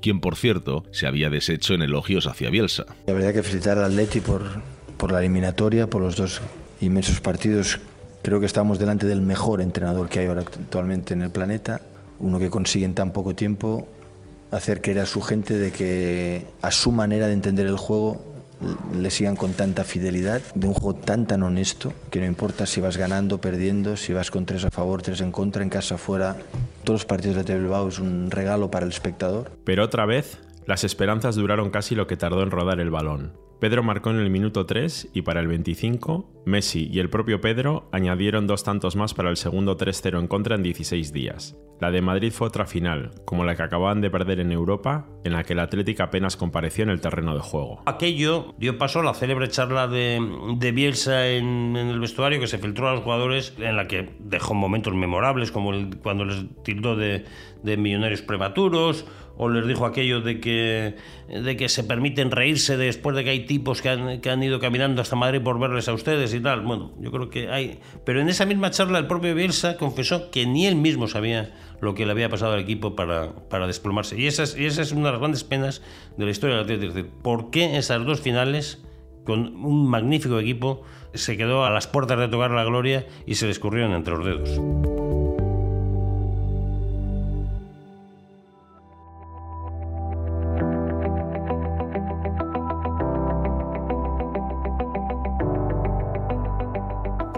quien 0.00 0.20
por 0.20 0.36
cierto 0.36 0.84
se 0.92 1.08
había 1.08 1.30
deshecho 1.30 1.74
en 1.74 1.82
elogios 1.82 2.28
hacia 2.28 2.50
Bielsa. 2.50 2.84
Habría 3.08 3.32
que 3.32 3.42
felicitar 3.42 3.78
al 3.78 3.86
Atleti 3.86 4.20
por, 4.20 4.42
por 4.98 5.10
la 5.10 5.18
eliminatoria, 5.18 5.88
por 5.88 6.02
los 6.02 6.14
dos 6.14 6.40
inmensos 6.80 7.20
partidos. 7.20 7.80
Creo 8.22 8.38
que 8.38 8.46
estamos 8.46 8.78
delante 8.78 9.06
del 9.06 9.20
mejor 9.20 9.62
entrenador 9.62 10.08
que 10.08 10.20
hay 10.20 10.26
ahora 10.26 10.42
actualmente 10.42 11.14
en 11.14 11.22
el 11.22 11.30
planeta, 11.30 11.80
uno 12.20 12.38
que 12.38 12.50
consigue 12.50 12.84
en 12.84 12.94
tan 12.94 13.12
poco 13.12 13.34
tiempo 13.34 13.88
hacer 14.52 14.80
creer 14.80 15.00
a 15.00 15.06
su 15.06 15.22
gente 15.22 15.58
de 15.58 15.72
que 15.72 16.46
a 16.62 16.70
su 16.70 16.92
manera 16.92 17.26
de 17.26 17.32
entender 17.32 17.66
el 17.66 17.78
juego 17.78 18.33
le 18.94 19.10
sigan 19.10 19.36
con 19.36 19.52
tanta 19.52 19.84
fidelidad, 19.84 20.42
de 20.54 20.66
un 20.66 20.74
juego 20.74 20.98
tan 20.98 21.26
tan 21.26 21.42
honesto, 21.42 21.92
que 22.10 22.20
no 22.20 22.26
importa 22.26 22.66
si 22.66 22.80
vas 22.80 22.96
ganando, 22.96 23.40
perdiendo, 23.40 23.96
si 23.96 24.12
vas 24.12 24.30
con 24.30 24.46
tres 24.46 24.64
a 24.64 24.70
favor, 24.70 25.02
tres 25.02 25.20
en 25.20 25.32
contra, 25.32 25.62
en 25.62 25.70
casa, 25.70 25.98
fuera, 25.98 26.36
todos 26.84 27.00
los 27.00 27.04
partidos 27.04 27.44
de 27.44 27.58
Bilbao 27.58 27.88
es 27.88 27.98
un 27.98 28.30
regalo 28.30 28.70
para 28.70 28.86
el 28.86 28.92
espectador. 28.92 29.50
Pero 29.64 29.84
otra 29.84 30.06
vez, 30.06 30.38
las 30.66 30.84
esperanzas 30.84 31.34
duraron 31.34 31.70
casi 31.70 31.94
lo 31.94 32.06
que 32.06 32.16
tardó 32.16 32.42
en 32.42 32.50
rodar 32.50 32.80
el 32.80 32.90
balón. 32.90 33.43
Pedro 33.60 33.82
marcó 33.82 34.10
en 34.10 34.18
el 34.18 34.30
minuto 34.30 34.66
3 34.66 35.10
y 35.14 35.22
para 35.22 35.40
el 35.40 35.48
25, 35.48 36.42
Messi 36.44 36.88
y 36.92 36.98
el 36.98 37.08
propio 37.08 37.40
Pedro 37.40 37.88
añadieron 37.92 38.46
dos 38.46 38.64
tantos 38.64 38.96
más 38.96 39.14
para 39.14 39.30
el 39.30 39.36
segundo 39.36 39.76
3-0 39.76 40.18
en 40.18 40.26
contra 40.26 40.56
en 40.56 40.62
16 40.62 41.12
días. 41.12 41.56
La 41.80 41.90
de 41.90 42.02
Madrid 42.02 42.32
fue 42.32 42.46
otra 42.46 42.66
final, 42.66 43.10
como 43.24 43.44
la 43.44 43.56
que 43.56 43.62
acababan 43.62 44.00
de 44.00 44.10
perder 44.10 44.40
en 44.40 44.52
Europa, 44.52 45.06
en 45.24 45.32
la 45.32 45.42
que 45.42 45.54
el 45.54 45.58
Atlético 45.58 46.02
apenas 46.02 46.36
compareció 46.36 46.84
en 46.84 46.90
el 46.90 47.00
terreno 47.00 47.34
de 47.34 47.40
juego. 47.40 47.82
Aquello 47.86 48.54
dio 48.58 48.78
paso 48.78 49.00
a 49.00 49.04
la 49.04 49.14
célebre 49.14 49.48
charla 49.48 49.88
de, 49.88 50.72
Bielsa 50.74 51.28
en, 51.28 51.76
el 51.76 52.00
vestuario 52.00 52.40
que 52.40 52.46
se 52.46 52.58
filtró 52.58 52.88
a 52.88 52.94
los 52.94 53.02
jugadores, 53.02 53.54
en 53.58 53.76
la 53.76 53.88
que 53.88 54.10
dejó 54.20 54.54
momentos 54.54 54.94
memorables, 54.94 55.50
como 55.50 55.72
el, 55.72 55.96
cuando 55.98 56.24
les 56.24 56.44
tildó 56.62 56.96
de 56.96 57.24
millonarios 57.76 58.22
prematuros, 58.22 59.06
o 59.36 59.48
les 59.48 59.66
dijo 59.66 59.86
aquello 59.86 60.20
de 60.20 60.40
que, 60.40 60.96
de 61.28 61.56
que 61.56 61.68
se 61.68 61.84
permiten 61.84 62.30
reírse 62.30 62.76
después 62.76 63.16
de 63.16 63.24
que 63.24 63.30
hay 63.30 63.46
tipos 63.46 63.82
que 63.82 63.88
han, 63.88 64.20
que 64.20 64.30
han 64.30 64.42
ido 64.42 64.60
caminando 64.60 65.02
hasta 65.02 65.16
Madrid 65.16 65.40
por 65.42 65.58
verles 65.58 65.88
a 65.88 65.92
ustedes 65.92 66.32
y 66.34 66.40
tal. 66.40 66.60
Bueno, 66.62 66.92
yo 67.00 67.10
creo 67.10 67.30
que 67.30 67.50
hay... 67.50 67.80
Pero 68.04 68.20
en 68.20 68.28
esa 68.28 68.46
misma 68.46 68.70
charla 68.70 68.98
el 68.98 69.06
propio 69.06 69.34
Bielsa 69.34 69.76
confesó 69.76 70.30
que 70.30 70.46
ni 70.46 70.66
él 70.66 70.76
mismo 70.76 71.08
sabía 71.08 71.52
lo 71.80 71.94
que 71.94 72.06
le 72.06 72.12
había 72.12 72.28
pasado 72.28 72.54
al 72.54 72.60
equipo 72.60 72.94
para, 72.94 73.34
para 73.48 73.66
desplomarse. 73.66 74.18
Y 74.18 74.26
esa, 74.26 74.42
es, 74.42 74.92
una 74.92 75.06
de 75.06 75.12
las 75.12 75.20
grandes 75.20 75.44
penas 75.44 75.82
de 76.16 76.24
la 76.24 76.30
historia 76.30 76.56
del 76.56 76.64
Atlético. 76.64 76.88
Es 76.88 76.94
decir, 76.94 77.10
¿por 77.22 77.50
qué 77.50 77.76
esas 77.76 78.04
dos 78.04 78.20
finales, 78.20 78.82
con 79.24 79.56
un 79.64 79.88
magnífico 79.88 80.38
equipo, 80.38 80.82
se 81.12 81.36
quedó 81.36 81.64
a 81.64 81.70
las 81.70 81.86
puertas 81.86 82.18
de 82.18 82.28
tocar 82.28 82.50
la 82.50 82.64
gloria 82.64 83.06
y 83.26 83.34
se 83.34 83.46
le 83.46 83.52
escurrieron 83.52 83.92
entre 83.92 84.16
los 84.16 84.24
dedos? 84.24 85.03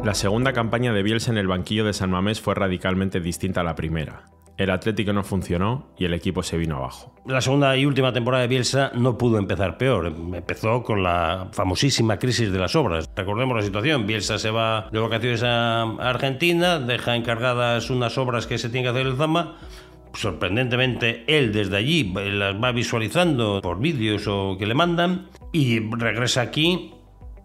La 0.07 0.15
segunda 0.15 0.53
campaña 0.53 0.93
de 0.93 1.03
Bielsa 1.03 1.33
en 1.33 1.37
el 1.37 1.49
banquillo 1.49 1.85
de 1.85 1.93
San 1.93 2.13
Mamés 2.13 2.41
fue 2.41 2.55
radicalmente 2.55 3.19
distinta 3.19 3.63
a 3.63 3.65
la 3.65 3.75
primera. 3.75 4.27
El 4.57 4.71
Atlético 4.71 5.13
no 5.13 5.25
funcionó 5.25 5.89
y 5.99 6.05
el 6.05 6.15
equipo 6.15 6.45
se 6.45 6.57
vino 6.57 6.77
abajo. 6.77 7.13
La 7.27 7.41
segunda 7.41 7.77
y 7.77 7.87
última 7.87 8.13
temporada 8.13 8.43
de 8.43 8.47
Bielsa 8.47 8.93
no 8.95 9.19
pudo 9.19 9.37
empezar 9.37 9.79
peor. 9.79 10.07
Empezó 10.07 10.85
con 10.85 11.03
la 11.03 11.49
famosísima 11.51 12.21
crisis 12.21 12.53
de 12.53 12.59
las 12.61 12.77
obras. 12.77 13.11
Recordemos 13.17 13.57
la 13.57 13.65
situación. 13.65 14.07
Bielsa 14.07 14.39
se 14.39 14.53
va 14.53 14.89
de 14.93 15.01
vacaciones 15.01 15.43
a 15.43 15.83
Argentina, 15.83 16.79
deja 16.79 17.17
encargadas 17.17 17.91
unas 17.91 18.17
obras 18.17 18.47
que 18.47 18.59
se 18.59 18.69
tiene 18.69 18.85
que 18.85 18.91
hacer 18.91 19.09
el 19.09 19.17
Zama. 19.17 19.57
Sorprendentemente, 20.15 21.25
él 21.27 21.53
desde 21.53 21.79
allí 21.79 22.15
las 22.15 22.55
va 22.63 22.71
visualizando 22.71 23.61
por 23.61 23.81
vídeos 23.81 24.29
o 24.29 24.57
que 24.57 24.67
le 24.67 24.75
mandan 24.75 25.27
y 25.51 25.81
regresa 25.81 26.43
aquí 26.43 26.93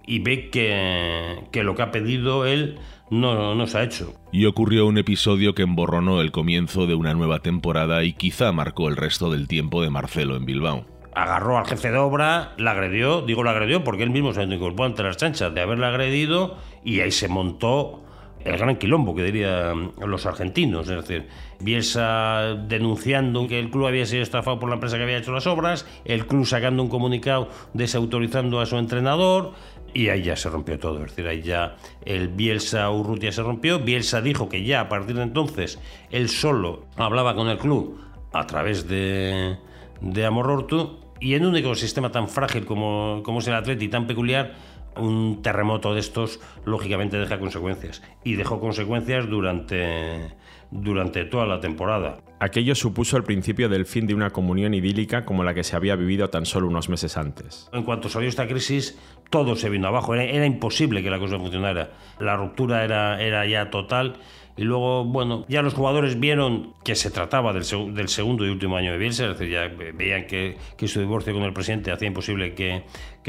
y 0.06 0.20
ve 0.20 0.50
que, 0.50 1.44
que, 1.52 1.64
lo 1.64 1.76
que 1.76 1.82
ha 1.82 1.92
pedido 1.92 2.46
él 2.46 2.80
no, 3.10 3.56
no 3.56 3.68
se 3.68 3.78
ha 3.78 3.84
hecho. 3.84 4.14
Y 4.32 4.46
ocurrió 4.46 4.86
un 4.88 4.98
episodio 4.98 5.54
que 5.54 5.64
emborronó 5.64 6.22
el 6.22 6.32
comienzo 6.32 6.88
de 6.88 6.96
una 6.96 7.14
nueva 7.14 7.40
temporada 7.40 8.04
y 8.04 8.14
quizá 8.14 8.52
marcó 8.52 8.88
el 8.88 8.96
resto 8.96 9.32
del 9.32 9.48
tiempo 9.48 9.82
de 9.82 9.90
Marcelo 9.90 10.36
en 10.36 10.46
Bilbao. 10.46 10.86
Agarró 11.14 11.58
al 11.58 11.66
jefe 11.66 11.92
de 11.92 11.98
obra, 11.98 12.54
la 12.58 12.72
agredió, 12.72 13.22
digo 13.22 13.44
la 13.44 13.52
agredió 13.52 13.84
porque 13.84 14.04
él 14.04 14.12
mismo 14.12 14.34
se 14.34 14.44
incorporó 14.44 14.86
ante 14.86 15.04
las 15.04 15.18
chanchas 15.18 15.54
de 15.54 15.60
haberla 15.60 15.90
agredido 15.90 16.58
y 16.86 17.02
ahí 17.02 17.12
se 17.12 17.28
montó 17.28 18.02
el 18.46 18.58
gran 18.58 18.78
quilombo 18.78 19.16
que 19.16 19.24
dirían 19.24 19.92
los 20.06 20.26
argentinos, 20.26 20.90
es 20.90 20.96
decir, 20.96 21.28
Bielsa 21.60 22.56
denunciando 22.68 23.48
que 23.48 23.60
el 23.60 23.70
club 23.70 23.88
había 23.88 24.06
sido 24.06 24.24
estafado 24.24 24.60
por 24.60 24.70
la 24.70 24.76
empresa 24.76 24.98
que 24.98 25.04
había 25.04 25.18
hecho 25.18 25.32
las 25.32 25.48
obras, 25.48 25.86
el 26.06 26.26
club 26.26 26.46
sacando 26.46 26.82
un 26.82 26.90
comunicado 26.90 27.50
desautorizando 27.74 28.60
a 28.60 28.66
su 28.66 28.78
entrenador, 28.78 29.54
y 29.94 30.10
ahí 30.10 30.24
ya 30.24 30.36
se 30.36 30.50
rompió 30.50 30.80
todo, 30.80 31.04
es 31.04 31.12
decir, 31.12 31.28
ahí 31.28 31.42
ya 31.42 31.78
el 32.06 32.30
Bielsa 32.30 32.90
Urrutia 32.90 33.32
se 33.32 33.44
rompió. 33.44 33.80
Bielsa 33.80 34.22
dijo 34.22 34.50
que 34.50 34.64
ya 34.64 34.82
a 34.82 34.90
partir 34.90 35.16
de 35.16 35.24
entonces 35.24 35.80
él 36.10 36.30
solo 36.30 36.86
hablaba 36.98 37.36
con 37.36 37.48
el 37.48 37.58
club 37.58 38.00
a 38.34 38.48
través 38.48 38.88
de, 38.88 39.58
de 40.02 40.26
Amorortu 40.26 41.00
y 41.20 41.36
en 41.36 41.46
un 41.46 41.56
ecosistema 41.56 42.12
tan 42.12 42.28
frágil 42.28 42.66
como, 42.66 43.22
como 43.24 43.40
es 43.40 43.48
el 43.48 43.54
Atleti, 43.54 43.88
tan 43.88 44.08
peculiar, 44.08 44.54
un 44.98 45.42
terremoto 45.42 45.94
de 45.94 46.00
estos 46.00 46.40
lógicamente 46.66 47.18
deja 47.18 47.40
consecuencias. 47.40 48.02
Y 48.24 48.36
dejó 48.36 48.60
consecuencias 48.60 49.30
durante, 49.30 50.34
durante 50.72 51.26
toda 51.26 51.46
la 51.46 51.60
temporada. 51.60 52.18
Aquello 52.40 52.74
supuso 52.74 53.18
el 53.18 53.24
principio 53.24 53.70
del 53.70 53.86
fin 53.86 54.08
de 54.08 54.16
una 54.16 54.32
comunión 54.32 54.74
idílica 54.74 55.26
como 55.26 55.44
la 55.44 55.54
que 55.54 55.64
se 55.64 55.76
había 55.76 55.96
vivido 55.96 56.30
tan 56.30 56.46
solo 56.46 56.68
unos 56.68 56.90
meses 56.90 57.18
antes. 57.18 57.70
En 57.72 57.84
cuanto 57.84 58.10
salió 58.10 58.28
esta 58.28 58.48
crisis, 58.48 58.98
todo 59.30 59.56
se 59.56 59.70
vino 59.70 59.88
abajo. 59.88 60.16
Era, 60.16 60.24
era 60.24 60.46
imposible 60.46 61.04
que 61.04 61.12
la 61.12 61.20
cosa 61.20 61.38
funcionara. 61.38 61.92
La 62.20 62.36
ruptura 62.36 62.84
era, 62.84 63.22
era 63.22 63.46
ya 63.46 63.70
total 63.70 64.16
y 64.62 64.64
luego, 64.64 65.04
bueno, 65.06 65.44
ya 65.48 65.64
los 65.64 65.74
jugadores 65.74 66.20
vieron 66.20 66.76
que 66.84 66.94
se 66.94 67.10
trataba 67.10 67.52
del, 67.52 67.64
segundo 67.64 68.46
y 68.46 68.50
último 68.50 68.78
año 68.78 68.92
de 68.92 69.00
Bielsa, 69.00 69.24
es 69.24 69.40
decir, 69.40 69.52
ya 69.52 69.68
veían 69.96 70.28
que, 70.28 70.56
su 70.86 71.00
divorcio 71.00 71.34
con 71.34 71.42
el 71.42 71.52
presidente 71.52 71.92
hacía 71.92 72.08
imposible 72.08 72.54
que, 72.54 72.84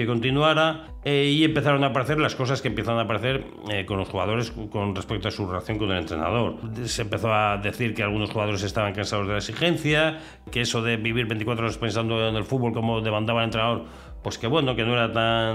continuara 0.07 0.89
eh, 1.07 1.33
y 1.35 1.43
empezaron 1.43 1.85
a 1.85 1.87
aparecer 1.87 2.21
las 2.21 2.35
cosas 2.35 2.61
que 2.61 2.69
empiezan 2.69 2.99
a 2.99 3.03
aparecer 3.03 3.47
eh, 3.71 3.87
con 3.87 3.97
los 3.97 4.11
jugadores 4.11 4.53
con 4.71 4.95
respecto 4.95 5.29
a 5.29 5.31
su 5.31 5.47
relación 5.47 5.79
con 5.79 5.91
el 5.91 6.01
entrenador. 6.01 6.57
Se 6.85 7.01
empezó 7.01 7.33
a 7.33 7.57
decir 7.57 7.95
que 7.95 8.03
algunos 8.03 8.31
jugadores 8.31 8.63
estaban 8.63 8.93
cansados 8.93 9.27
de 9.27 9.33
la 9.33 9.39
exigencia, 9.39 10.19
que 10.51 10.61
eso 10.61 10.83
de 10.83 10.99
vivir 10.99 11.25
24 11.25 11.65
horas 11.65 11.79
pensando 11.79 12.29
en 12.29 12.37
el 12.37 12.45
fútbol 12.45 12.75
como 12.75 13.01
demandaba 13.01 13.41
el 13.41 13.47
entrenador 13.47 13.87
pues 14.23 14.37
que 14.37 14.49
bueno, 14.49 14.77
que 14.77 14.85
no 14.85 14.93
era 14.93 15.11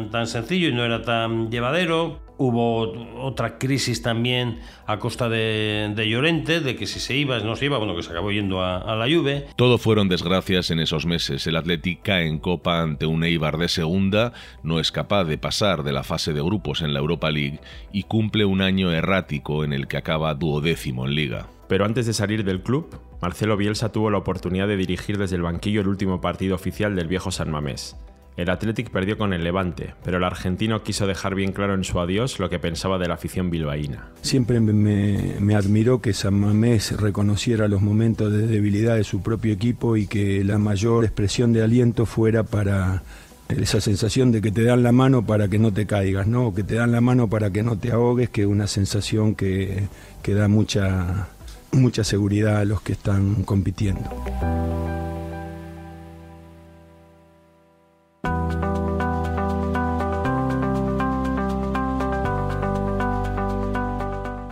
tan 0.10 0.26
sencillo 0.26 0.70
y 0.70 0.74
no 0.74 0.84
era 0.84 1.04
tan 1.04 1.52
llevadero. 1.52 2.27
Hubo 2.38 3.24
otra 3.24 3.58
crisis 3.58 4.02
también 4.02 4.60
a 4.86 5.00
costa 5.00 5.28
de, 5.28 5.92
de 5.96 6.10
Llorente, 6.10 6.60
de 6.60 6.76
que 6.76 6.86
si 6.86 7.00
se 7.00 7.16
iba, 7.16 7.40
no 7.40 7.56
se 7.56 7.66
iba, 7.66 7.78
bueno, 7.78 7.96
que 7.96 8.04
se 8.04 8.12
acabó 8.12 8.32
yendo 8.32 8.64
a, 8.64 8.96
la 8.96 9.06
Juve. 9.06 9.48
Todo 9.56 9.78
fueron 9.78 10.08
desgracias 10.08 10.70
en 10.72 10.80
esos 10.80 11.06
meses. 11.06 11.48
El 11.48 11.56
Athletic 11.56 12.02
cae 12.04 12.28
en 12.28 12.40
Copa 12.40 12.82
ante 12.82 13.06
un 13.06 13.24
Eibar 13.24 13.58
de 13.58 13.68
segunda, 13.68 14.34
no 14.64 14.80
es 14.80 14.92
capaz 14.92 15.24
de 15.26 15.38
pasar 15.38 15.84
de 15.84 15.94
la 15.94 16.04
fase 16.04 16.34
de 16.34 16.42
grupos 16.42 16.82
en 16.82 16.94
la 16.94 17.00
Europa 17.00 17.32
League 17.32 17.60
y 17.92 18.04
cumple 18.04 18.46
un 18.46 18.62
año 18.62 18.92
errático 18.92 19.64
en 19.64 19.74
el 19.74 19.88
que 19.88 19.98
acaba 19.98 20.34
duodécimo 20.36 21.06
en 21.06 21.16
Liga. 21.16 21.48
Pero 21.68 21.86
antes 21.86 22.06
de 22.06 22.14
salir 22.14 22.44
del 22.44 22.62
club, 22.62 23.00
Marcelo 23.22 23.58
Bielsa 23.58 23.92
tuvo 23.92 24.10
la 24.10 24.20
oportunidad 24.20 24.68
de 24.68 24.78
dirigir 24.78 25.18
desde 25.18 25.36
el 25.36 25.42
banquillo 25.42 25.82
el 25.82 25.88
último 25.88 26.22
partido 26.22 26.56
oficial 26.56 26.96
del 26.96 27.08
viejo 27.08 27.32
San 27.32 27.52
Mamés. 27.52 27.98
El 28.38 28.52
Athletic 28.52 28.92
perdió 28.92 29.18
con 29.18 29.34
el 29.34 29.44
Levante, 29.44 29.96
pero 30.04 30.18
el 30.18 30.24
argentino 30.24 30.84
quiso 30.84 31.08
dejar 31.08 31.34
bien 31.34 31.54
claro 31.54 31.74
en 31.74 31.84
su 31.84 32.00
adiós 32.00 32.40
lo 32.40 32.52
que 32.52 32.60
pensaba 32.60 33.00
de 33.00 33.08
la 33.08 33.16
afición 33.16 33.50
bilbaína. 33.50 34.10
Siempre 34.22 34.60
me, 34.60 35.56
admiró 35.56 36.02
que 36.02 36.14
San 36.14 36.36
Mamés 36.36 36.96
reconociera 37.02 37.68
los 37.68 37.82
momentos 37.82 38.32
de 38.32 38.46
debilidad 38.46 38.96
de 38.96 39.04
su 39.04 39.24
propio 39.24 39.54
equipo 39.54 39.98
y 39.98 40.06
que 40.06 40.44
la 40.44 40.60
mayor 40.60 41.04
expresión 41.04 41.52
de 41.52 41.64
aliento 41.64 42.06
fuera 42.06 42.44
para 42.44 43.02
esa 43.50 43.82
sensación 43.82 44.32
de 44.32 44.40
que 44.40 44.52
te 44.52 44.64
dan 44.64 44.84
la 44.84 44.92
mano 44.92 45.26
para 45.26 45.48
que 45.48 45.58
no 45.58 45.74
te 45.74 45.88
caigas, 45.88 46.28
¿no? 46.28 46.54
que 46.54 46.64
te 46.64 46.76
dan 46.76 46.92
la 46.92 47.02
mano 47.02 47.28
para 47.28 47.50
que 47.50 47.64
no 47.64 47.80
te 47.80 47.92
ahogues, 47.92 48.30
que 48.30 48.42
es 48.42 48.48
una 48.48 48.68
sensación 48.68 49.34
que, 49.34 49.88
que 50.22 50.36
da 50.36 50.48
mucha, 50.48 51.30
mucha 51.72 52.04
seguridad 52.04 52.58
a 52.58 52.66
los 52.66 52.82
que 52.82 52.92
están 52.92 53.44
compitiendo. 53.46 54.12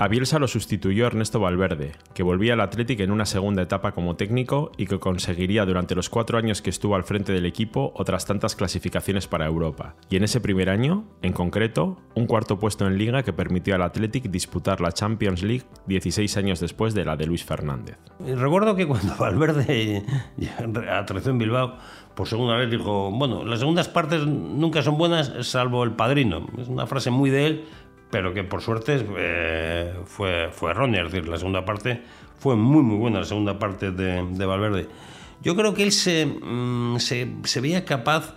A 0.05 0.07
Bielsa 0.07 0.37
lo 0.37 0.47
sustituyó 0.47 1.07
Ernesto 1.07 1.39
Valverde, 1.39 1.93
que 2.13 2.21
volvía 2.21 2.53
al 2.53 2.61
Athletic 2.61 2.99
en 2.99 3.09
una 3.09 3.25
segunda 3.25 3.63
etapa 3.63 3.93
como 3.93 4.15
técnico 4.15 4.71
y 4.77 4.85
que 4.85 4.99
conseguiría 4.99 5.65
durante 5.65 5.95
los 5.95 6.11
cuatro 6.11 6.37
años 6.37 6.61
que 6.61 6.69
estuvo 6.69 6.95
al 6.95 7.05
frente 7.05 7.33
del 7.33 7.47
equipo 7.47 7.91
otras 7.95 8.27
tantas 8.27 8.55
clasificaciones 8.55 9.25
para 9.25 9.47
Europa. 9.47 9.95
Y 10.11 10.17
en 10.17 10.23
ese 10.23 10.41
primer 10.41 10.69
año, 10.69 11.05
en 11.23 11.33
concreto, 11.33 11.97
un 12.13 12.27
cuarto 12.27 12.59
puesto 12.59 12.85
en 12.85 12.99
liga 12.99 13.23
que 13.23 13.33
permitió 13.33 13.73
al 13.73 13.81
Athletic 13.81 14.25
disputar 14.25 14.79
la 14.79 14.91
Champions 14.91 15.41
League 15.41 15.65
16 15.87 16.37
años 16.37 16.59
después 16.59 16.93
de 16.93 17.03
la 17.03 17.17
de 17.17 17.25
Luis 17.25 17.43
Fernández. 17.43 17.97
recuerdo 18.19 18.75
que 18.75 18.85
cuando 18.85 19.15
Valverde 19.19 20.05
aterrizó 20.91 21.31
en 21.31 21.39
Bilbao, 21.39 21.79
por 22.13 22.27
segunda 22.27 22.55
vez 22.55 22.69
dijo, 22.69 23.09
bueno, 23.11 23.43
las 23.43 23.59
segundas 23.59 23.89
partes 23.89 24.25
nunca 24.25 24.83
son 24.83 24.99
buenas 24.99 25.33
salvo 25.41 25.83
el 25.83 25.93
padrino. 25.93 26.45
Es 26.57 26.67
una 26.67 26.85
frase 26.85 27.09
muy 27.09 27.31
de 27.31 27.47
él, 27.47 27.65
pero 28.09 28.33
que 28.33 28.43
por 28.43 28.61
suerte 28.61 29.05
eh, 29.17 29.93
fue, 30.05 30.49
fue 30.51 30.71
errónea. 30.71 31.03
Es 31.03 31.11
decir, 31.11 31.27
la 31.27 31.37
segunda 31.37 31.65
parte 31.65 32.01
fue 32.39 32.55
muy, 32.55 32.83
muy 32.83 32.97
buena, 32.97 33.19
la 33.19 33.25
segunda 33.25 33.59
parte 33.59 33.91
de, 33.91 34.23
de 34.23 34.45
Valverde. 34.45 34.87
Yo 35.43 35.55
creo 35.55 35.73
que 35.73 35.83
él 35.83 35.91
se, 35.91 36.25
mm, 36.25 36.97
se, 36.99 37.27
se, 37.43 37.61
veía 37.61 37.85
capaz 37.85 38.35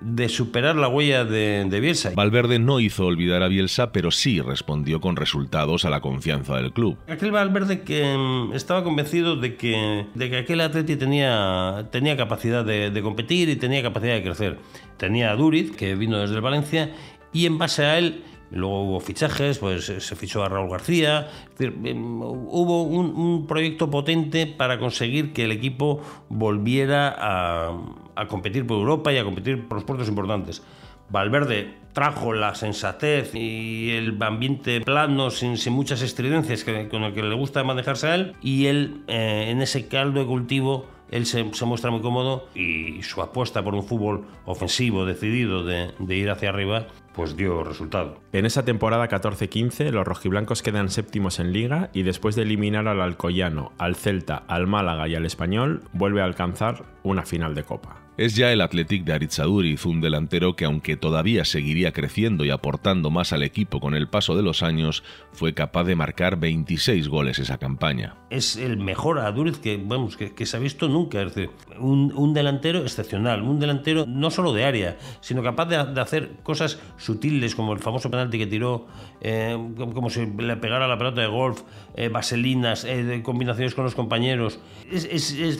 de 0.00 0.28
superar 0.28 0.76
la 0.76 0.88
huella 0.88 1.24
de, 1.24 1.64
de, 1.68 1.80
Bielsa. 1.80 2.12
Valverde 2.14 2.58
no 2.58 2.80
hizo 2.80 3.06
olvidar 3.06 3.42
a 3.42 3.48
Bielsa, 3.48 3.92
pero 3.92 4.10
sí 4.10 4.40
respondió 4.40 5.00
con 5.00 5.16
resultados 5.16 5.84
a 5.84 5.90
la 5.90 6.00
confianza 6.00 6.56
del 6.56 6.72
club. 6.72 6.98
Aquel 7.08 7.32
Valverde 7.32 7.82
que 7.82 8.16
mm, 8.16 8.54
estaba 8.54 8.84
convencido 8.84 9.36
de 9.36 9.56
que, 9.56 10.06
de 10.14 10.30
que 10.30 10.36
aquel 10.38 10.60
Atleti 10.60 10.96
tenía, 10.96 11.88
tenía 11.90 12.16
capacidad 12.16 12.64
de, 12.64 12.90
de, 12.90 13.02
competir 13.02 13.48
y 13.48 13.56
tenía 13.56 13.82
capacidad 13.82 14.14
de 14.14 14.22
crecer. 14.22 14.58
Tenía 14.96 15.32
a 15.32 15.36
Duriz, 15.36 15.74
que 15.76 15.94
vino 15.94 16.18
desde 16.18 16.36
el 16.36 16.42
Valencia, 16.42 16.94
y 17.32 17.46
en 17.46 17.58
base 17.58 17.84
a 17.84 17.98
él 17.98 18.22
Luego 18.50 18.82
hubo 18.82 19.00
fichajes, 19.00 19.58
pues 19.58 19.88
eh, 19.88 20.00
se 20.00 20.16
fichó 20.16 20.44
a 20.44 20.48
Raúl 20.48 20.70
García. 20.70 21.28
Em, 21.58 22.20
hubo 22.20 22.82
un, 22.82 23.46
proyecto 23.46 23.90
potente 23.90 24.46
para 24.46 24.78
conseguir 24.78 25.32
que 25.32 25.44
el 25.44 25.52
equipo 25.52 26.00
volviera 26.28 27.14
a, 27.18 28.26
competir 28.28 28.66
por 28.66 28.78
Europa 28.78 29.12
y 29.12 29.18
a 29.18 29.24
competir 29.24 29.66
por 29.66 29.78
los 29.78 29.84
puertos 29.84 30.08
importantes. 30.08 30.62
Valverde 31.08 31.74
trajo 31.92 32.32
la 32.32 32.54
sensatez 32.54 33.34
y 33.34 33.90
el 33.90 34.20
ambiente 34.22 34.80
plano, 34.80 35.30
sin, 35.30 35.56
muchas 35.72 36.02
estridencias, 36.02 36.64
con 36.64 37.04
el 37.04 37.14
que 37.14 37.22
le 37.22 37.34
gusta 37.34 37.62
manejarse 37.64 38.08
a 38.08 38.14
él, 38.14 38.34
y 38.42 38.66
él 38.66 39.02
eh, 39.06 39.46
en 39.48 39.62
ese 39.62 39.86
caldo 39.88 40.20
de 40.20 40.26
cultivo 40.26 40.86
él 41.10 41.26
se, 41.26 41.44
muestra 41.44 41.90
muy 41.90 42.00
cómodo 42.00 42.48
y 42.54 43.02
su 43.02 43.22
apuesta 43.22 43.62
por 43.62 43.74
un 43.74 43.84
fútbol 43.84 44.26
ofensivo, 44.44 45.04
decidido 45.04 45.64
de, 45.64 45.92
de 45.98 46.16
ir 46.16 46.30
hacia 46.30 46.48
arriba, 46.48 46.88
pues 47.16 47.36
dio 47.36 47.64
resultado. 47.64 48.20
En 48.32 48.46
esa 48.46 48.64
temporada 48.64 49.08
14-15 49.08 49.90
los 49.90 50.06
rojiblancos 50.06 50.62
quedan 50.62 50.90
séptimos 50.90 51.40
en 51.40 51.52
liga 51.52 51.90
y 51.94 52.02
después 52.02 52.36
de 52.36 52.42
eliminar 52.42 52.86
al 52.86 53.00
Alcoyano, 53.00 53.72
al 53.78 53.96
Celta, 53.96 54.44
al 54.46 54.66
Málaga 54.66 55.08
y 55.08 55.14
al 55.14 55.24
Español, 55.24 55.82
vuelve 55.94 56.20
a 56.20 56.24
alcanzar 56.24 56.84
una 57.02 57.22
final 57.22 57.54
de 57.54 57.64
Copa. 57.64 58.06
Es 58.16 58.34
ya 58.34 58.50
el 58.50 58.62
Athletic 58.62 59.04
de 59.04 59.12
Arizaduriz, 59.12 59.84
un 59.84 60.00
delantero 60.00 60.56
que 60.56 60.64
aunque 60.64 60.96
todavía 60.96 61.44
seguiría 61.44 61.92
creciendo 61.92 62.46
y 62.46 62.50
aportando 62.50 63.10
más 63.10 63.34
al 63.34 63.42
equipo 63.42 63.78
con 63.78 63.94
el 63.94 64.08
paso 64.08 64.34
de 64.34 64.42
los 64.42 64.62
años, 64.62 65.04
fue 65.32 65.52
capaz 65.52 65.84
de 65.84 65.96
marcar 65.96 66.40
26 66.40 67.08
goles 67.08 67.38
esa 67.38 67.58
campaña. 67.58 68.16
Es 68.30 68.56
el 68.56 68.78
mejor 68.78 69.18
Aduriz 69.18 69.58
que, 69.58 69.76
vamos, 69.76 70.16
que, 70.16 70.46
se 70.46 70.56
ha 70.56 70.60
visto 70.60 70.88
nunca. 70.88 71.20
Es 71.20 71.34
decir, 71.34 71.50
un, 71.78 72.32
delantero 72.32 72.78
excepcional, 72.78 73.42
un 73.42 73.60
delantero 73.60 74.06
no 74.06 74.30
solo 74.30 74.54
de 74.54 74.64
área, 74.64 74.96
sino 75.20 75.42
capaz 75.42 75.66
de, 75.66 75.76
hacer 75.76 76.36
cosas 76.42 76.80
sutiles 77.06 77.54
como 77.54 77.72
el 77.72 77.78
famoso 77.78 78.10
penalti 78.10 78.38
que 78.38 78.46
tiró, 78.46 78.86
eh, 79.20 79.56
como 79.76 80.10
si 80.10 80.26
le 80.26 80.56
pegara 80.56 80.88
la 80.88 80.98
pelota 80.98 81.20
de 81.20 81.28
golf, 81.28 81.62
eh, 81.94 82.08
vaselinas, 82.08 82.84
eh, 82.84 83.22
combinaciones 83.22 83.74
con 83.74 83.84
los 83.84 83.94
compañeros. 83.94 84.58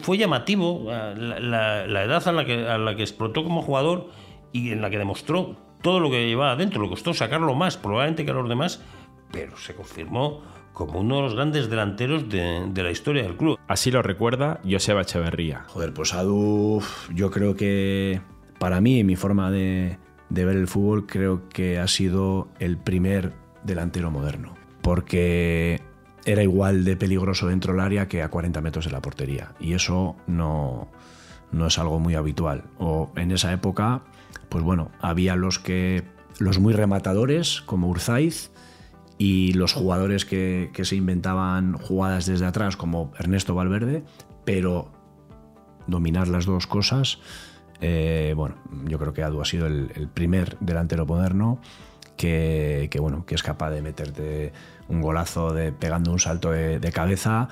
fue 0.03 0.17
llamativo 0.17 0.85
la, 0.87 1.87
la 1.87 2.03
edad 2.03 2.27
a 2.27 2.31
la 2.31 2.73
a 2.73 2.77
la 2.77 2.95
que 2.95 3.01
explotó 3.01 3.43
como 3.43 3.61
jugador 3.61 4.09
y 4.51 4.71
en 4.71 4.81
la 4.81 4.89
que 4.89 4.97
demostró 4.97 5.55
todo 5.81 5.99
lo 5.99 6.11
que 6.11 6.27
llevaba 6.27 6.51
adentro. 6.51 6.81
Le 6.83 6.89
costó 6.89 7.13
sacarlo 7.13 7.55
más, 7.55 7.77
probablemente 7.77 8.25
que 8.25 8.31
a 8.31 8.33
los 8.33 8.49
demás, 8.49 8.81
pero 9.31 9.57
se 9.57 9.73
confirmó 9.73 10.41
como 10.73 10.99
uno 10.99 11.15
de 11.15 11.21
los 11.23 11.33
grandes 11.33 11.69
delanteros 11.69 12.29
de, 12.29 12.69
la 12.75 12.91
historia 12.91 13.23
del 13.23 13.35
club. 13.35 13.57
Así 13.67 13.89
lo 13.89 14.01
recuerda 14.01 14.59
Joseba 14.69 15.01
Echeverría. 15.01 15.63
Joder, 15.69 15.93
pues 15.93 16.13
Adu, 16.13 16.83
yo 17.13 17.31
creo 17.31 17.55
que 17.55 18.21
para 18.59 18.81
mí, 18.81 19.03
mi 19.03 19.15
forma 19.15 19.49
de, 19.49 19.97
de 20.29 20.45
ver 20.45 20.57
el 20.57 20.67
fútbol, 20.67 21.05
creo 21.07 21.47
que 21.49 21.79
ha 21.79 21.87
sido 21.87 22.47
el 22.59 22.77
primer 22.77 23.33
delantero 23.63 24.11
moderno. 24.11 24.55
Porque 24.81 25.81
era 26.25 26.43
igual 26.43 26.83
de 26.83 26.95
peligroso 26.97 27.47
dentro 27.47 27.73
del 27.73 27.81
área 27.81 28.07
que 28.07 28.21
a 28.21 28.29
40 28.29 28.61
metros 28.61 28.85
de 28.85 28.91
la 28.91 29.01
portería. 29.01 29.53
Y 29.59 29.73
eso 29.73 30.15
no, 30.27 30.89
no 31.51 31.67
es 31.67 31.79
algo 31.79 31.99
muy 31.99 32.15
habitual. 32.15 32.65
O 32.77 33.11
en 33.15 33.31
esa 33.31 33.51
época, 33.53 34.01
pues 34.49 34.63
bueno, 34.63 34.91
había 34.99 35.35
los 35.35 35.59
que 35.59 36.03
los 36.39 36.59
muy 36.59 36.73
rematadores 36.73 37.61
como 37.61 37.87
Urzaiz 37.87 38.51
y 39.17 39.53
los 39.53 39.73
jugadores 39.73 40.25
que, 40.25 40.71
se 40.83 40.95
inventaban 40.95 41.73
jugadas 41.73 42.25
desde 42.27 42.45
atrás 42.45 42.77
como 42.77 43.11
Ernesto 43.17 43.55
Valverde, 43.55 44.03
pero 44.45 44.91
dominar 45.87 46.27
las 46.27 46.45
dos 46.45 46.67
cosas, 46.67 47.19
eh, 47.81 48.33
bueno, 48.35 48.55
yo 48.85 48.99
creo 48.99 49.13
que 49.13 49.23
Adu 49.23 49.41
ha 49.41 49.45
sido 49.45 49.67
el, 49.67 50.09
primer 50.13 50.57
delantero 50.59 51.05
moderno 51.05 51.59
que, 52.15 52.89
bueno, 52.99 53.25
que 53.25 53.35
es 53.35 53.43
capaz 53.43 53.69
de 53.69 53.81
meterte 53.81 54.51
un 54.87 55.01
golazo 55.01 55.53
de, 55.53 55.71
pegando 55.71 56.11
un 56.11 56.19
salto 56.19 56.51
de 56.51 56.91
cabeza 56.91 57.49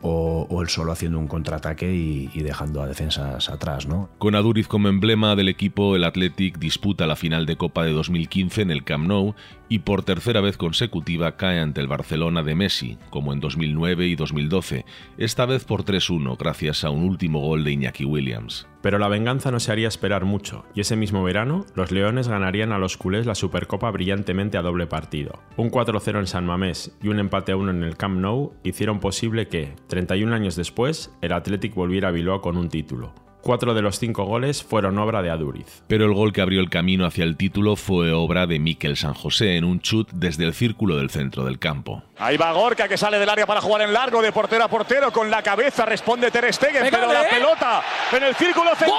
o, 0.00 0.62
él 0.62 0.68
solo 0.68 0.92
haciendo 0.92 1.18
un 1.18 1.26
contraataque 1.26 1.92
y, 1.92 2.30
y, 2.32 2.42
dejando 2.42 2.82
a 2.82 2.86
defensas 2.86 3.48
atrás. 3.48 3.86
¿no? 3.86 4.08
Con 4.18 4.34
Aduriz 4.34 4.68
como 4.68 4.88
emblema 4.88 5.34
del 5.36 5.48
equipo, 5.48 5.96
el 5.96 6.04
Athletic 6.04 6.58
disputa 6.58 7.06
la 7.06 7.16
final 7.16 7.46
de 7.46 7.56
Copa 7.56 7.84
de 7.84 7.92
2015 7.92 8.62
en 8.62 8.70
el 8.70 8.84
Camp 8.84 9.06
Nou 9.06 9.34
y 9.68 9.80
por 9.80 10.02
tercera 10.02 10.40
vez 10.40 10.56
consecutiva 10.56 11.36
cae 11.36 11.60
ante 11.60 11.80
el 11.80 11.88
Barcelona 11.88 12.42
de 12.42 12.54
Messi, 12.54 12.98
como 13.10 13.32
en 13.32 13.40
2009 13.40 14.06
y 14.06 14.16
2012, 14.16 14.84
esta 15.18 15.46
vez 15.46 15.64
por 15.64 15.84
3-1 15.84 16.36
gracias 16.38 16.84
a 16.84 16.90
un 16.90 17.04
último 17.04 17.40
gol 17.40 17.64
de 17.64 17.72
Iñaki 17.72 18.04
Williams. 18.04 18.66
Pero 18.80 18.98
la 18.98 19.08
venganza 19.08 19.50
no 19.50 19.60
se 19.60 19.72
haría 19.72 19.88
esperar 19.88 20.24
mucho, 20.24 20.64
y 20.74 20.80
ese 20.80 20.96
mismo 20.96 21.22
verano, 21.22 21.66
los 21.74 21.90
Leones 21.90 22.28
ganarían 22.28 22.72
a 22.72 22.78
los 22.78 22.96
culés 22.96 23.26
la 23.26 23.34
Supercopa 23.34 23.90
brillantemente 23.90 24.56
a 24.56 24.62
doble 24.62 24.86
partido. 24.86 25.40
Un 25.56 25.70
4-0 25.70 26.18
en 26.18 26.26
San 26.26 26.46
Mamés 26.46 26.96
y 27.02 27.08
un 27.08 27.18
empate 27.18 27.52
a 27.52 27.56
1 27.56 27.70
en 27.70 27.82
el 27.82 27.96
Camp 27.96 28.20
Nou 28.20 28.54
hicieron 28.62 29.00
posible 29.00 29.48
que, 29.48 29.74
31 29.88 30.34
años 30.34 30.56
después, 30.56 31.12
el 31.20 31.32
Athletic 31.32 31.74
volviera 31.74 32.08
a 32.08 32.12
Bilbao 32.12 32.40
con 32.40 32.56
un 32.56 32.68
título. 32.68 33.27
Cuatro 33.42 33.72
de 33.72 33.82
los 33.82 33.98
cinco 33.98 34.24
goles 34.24 34.62
fueron 34.62 34.98
obra 34.98 35.22
de 35.22 35.30
Aduriz. 35.30 35.82
Pero 35.86 36.04
el 36.04 36.12
gol 36.12 36.32
que 36.32 36.40
abrió 36.42 36.60
el 36.60 36.68
camino 36.68 37.06
hacia 37.06 37.24
el 37.24 37.36
título 37.36 37.76
fue 37.76 38.12
obra 38.12 38.46
de 38.46 38.58
Miquel 38.58 38.96
San 38.96 39.14
José 39.14 39.56
en 39.56 39.64
un 39.64 39.80
chut 39.80 40.10
desde 40.12 40.44
el 40.44 40.52
círculo 40.54 40.96
del 40.96 41.08
centro 41.10 41.44
del 41.44 41.58
campo. 41.58 42.02
Ahí 42.18 42.36
va 42.36 42.52
Gorka 42.52 42.88
que 42.88 42.98
sale 42.98 43.18
del 43.18 43.28
área 43.28 43.46
para 43.46 43.60
jugar 43.60 43.82
en 43.82 43.92
largo 43.92 44.20
de 44.20 44.32
portero 44.32 44.64
a 44.64 44.68
portero 44.68 45.12
con 45.12 45.30
la 45.30 45.42
cabeza 45.42 45.86
responde 45.86 46.30
Ter 46.30 46.52
Stegen, 46.52 46.88
pero 46.90 47.12
la 47.12 47.28
pelota 47.28 47.82
en 48.12 48.24
el 48.24 48.34
círculo 48.34 48.70
central. 48.74 48.98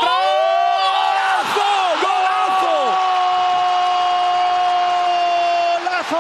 ¡Golazo! 6.00 6.18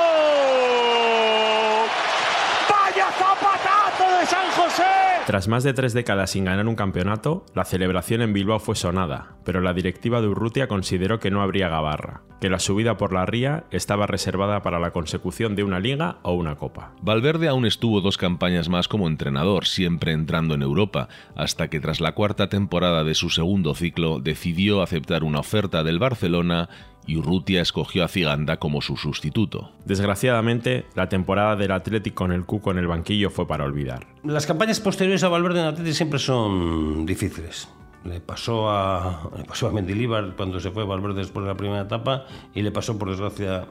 ¡Vaya 2.69 3.07
zapatazo 3.17 4.19
de 4.19 4.25
San 4.25 4.51
José! 4.51 5.18
Tras 5.29 5.47
más 5.47 5.63
de 5.63 5.73
tres 5.73 5.93
décadas 5.93 6.31
sin 6.31 6.45
ganar 6.45 6.67
un 6.67 6.73
campeonato, 6.73 7.45
la 7.53 7.63
celebración 7.63 8.23
en 8.23 8.33
Bilbao 8.33 8.57
fue 8.57 8.75
sonada, 8.75 9.37
pero 9.45 9.61
la 9.61 9.75
directiva 9.75 10.21
de 10.21 10.27
Urrutia 10.27 10.67
consideró 10.67 11.19
que 11.19 11.29
no 11.29 11.43
habría 11.43 11.69
gabarra, 11.69 12.23
que 12.41 12.49
la 12.49 12.57
subida 12.57 12.97
por 12.97 13.13
la 13.13 13.27
ría 13.27 13.65
estaba 13.69 14.07
reservada 14.07 14.63
para 14.63 14.79
la 14.79 14.89
consecución 14.89 15.55
de 15.55 15.63
una 15.63 15.79
liga 15.79 16.17
o 16.23 16.33
una 16.33 16.55
copa. 16.55 16.93
Valverde 17.03 17.47
aún 17.47 17.67
estuvo 17.67 18.01
dos 18.01 18.17
campañas 18.17 18.69
más 18.69 18.87
como 18.87 19.07
entrenador, 19.07 19.67
siempre 19.67 20.13
entrando 20.13 20.55
en 20.55 20.63
Europa, 20.63 21.09
hasta 21.35 21.67
que 21.67 21.79
tras 21.79 22.01
la 22.01 22.13
cuarta 22.13 22.49
temporada 22.49 23.03
de 23.03 23.13
su 23.13 23.29
segundo 23.29 23.75
ciclo 23.75 24.19
decidió 24.19 24.81
aceptar 24.81 25.23
una 25.23 25.41
oferta 25.41 25.83
del 25.83 25.99
Barcelona 25.99 26.69
y 27.05 27.17
Urrutia 27.17 27.61
escogió 27.61 28.03
a 28.03 28.07
Ciganda 28.07 28.57
como 28.57 28.81
su 28.81 28.97
sustituto. 28.97 29.71
Desgraciadamente, 29.85 30.85
la 30.95 31.09
temporada 31.09 31.55
del 31.55 31.71
Athletic 31.71 32.13
con 32.13 32.31
el 32.31 32.45
Cuco 32.45 32.71
en 32.71 32.77
el 32.77 32.87
banquillo 32.87 33.29
fue 33.29 33.47
para 33.47 33.65
olvidar. 33.65 34.05
Las 34.23 34.45
campañas 34.45 34.79
posteriores 34.79 35.23
a 35.23 35.29
Valverde 35.29 35.61
en 35.61 35.65
Athletic 35.67 35.93
siempre 35.93 36.19
son 36.19 37.05
difíciles. 37.05 37.67
Le 38.03 38.21
pasó 38.21 38.69
a, 38.69 39.29
le 39.37 39.43
pasó 39.43 39.67
a 39.67 39.71
Mendilibar 39.71 40.35
cuando 40.37 40.59
se 40.59 40.71
fue 40.71 40.85
Valverde 40.85 41.19
después 41.19 41.43
de 41.43 41.51
la 41.51 41.57
primera 41.57 41.81
etapa 41.81 42.25
y 42.53 42.61
le 42.61 42.71
pasó, 42.71 42.97
por 42.97 43.09
desgracia, 43.09 43.65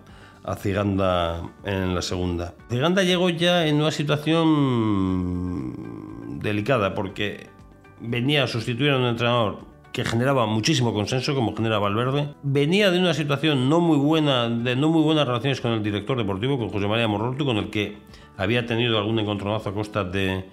a 0.44 0.54
Ciganda 0.56 1.42
en 1.64 1.94
la 1.94 2.02
segunda. 2.02 2.54
Ciganda 2.70 3.02
llegó 3.02 3.30
ya 3.30 3.66
en 3.66 3.76
una 3.76 3.90
situación 3.90 5.74
delicada 6.40 6.94
porque 6.94 7.48
venía 8.00 8.44
a 8.44 8.46
sustituir 8.46 8.90
a 8.92 8.98
un 8.98 9.04
entrenador 9.04 9.67
que 9.92 10.04
generaba 10.04 10.46
muchísimo 10.46 10.92
consenso, 10.92 11.34
como 11.34 11.56
genera 11.56 11.78
Valverde. 11.78 12.34
Venía 12.42 12.90
de 12.90 12.98
una 12.98 13.14
situación 13.14 13.68
no 13.68 13.80
muy 13.80 13.96
buena, 13.96 14.48
de 14.48 14.76
no 14.76 14.88
muy 14.88 15.02
buenas 15.02 15.26
relaciones 15.26 15.60
con 15.60 15.72
el 15.72 15.82
director 15.82 16.16
deportivo, 16.16 16.58
con 16.58 16.68
José 16.68 16.86
María 16.86 17.08
Morroto, 17.08 17.44
con 17.44 17.56
el 17.56 17.70
que 17.70 17.96
había 18.36 18.66
tenido 18.66 18.98
algún 18.98 19.18
encontronazo 19.18 19.70
a 19.70 19.74
costa 19.74 20.04
de, 20.04 20.44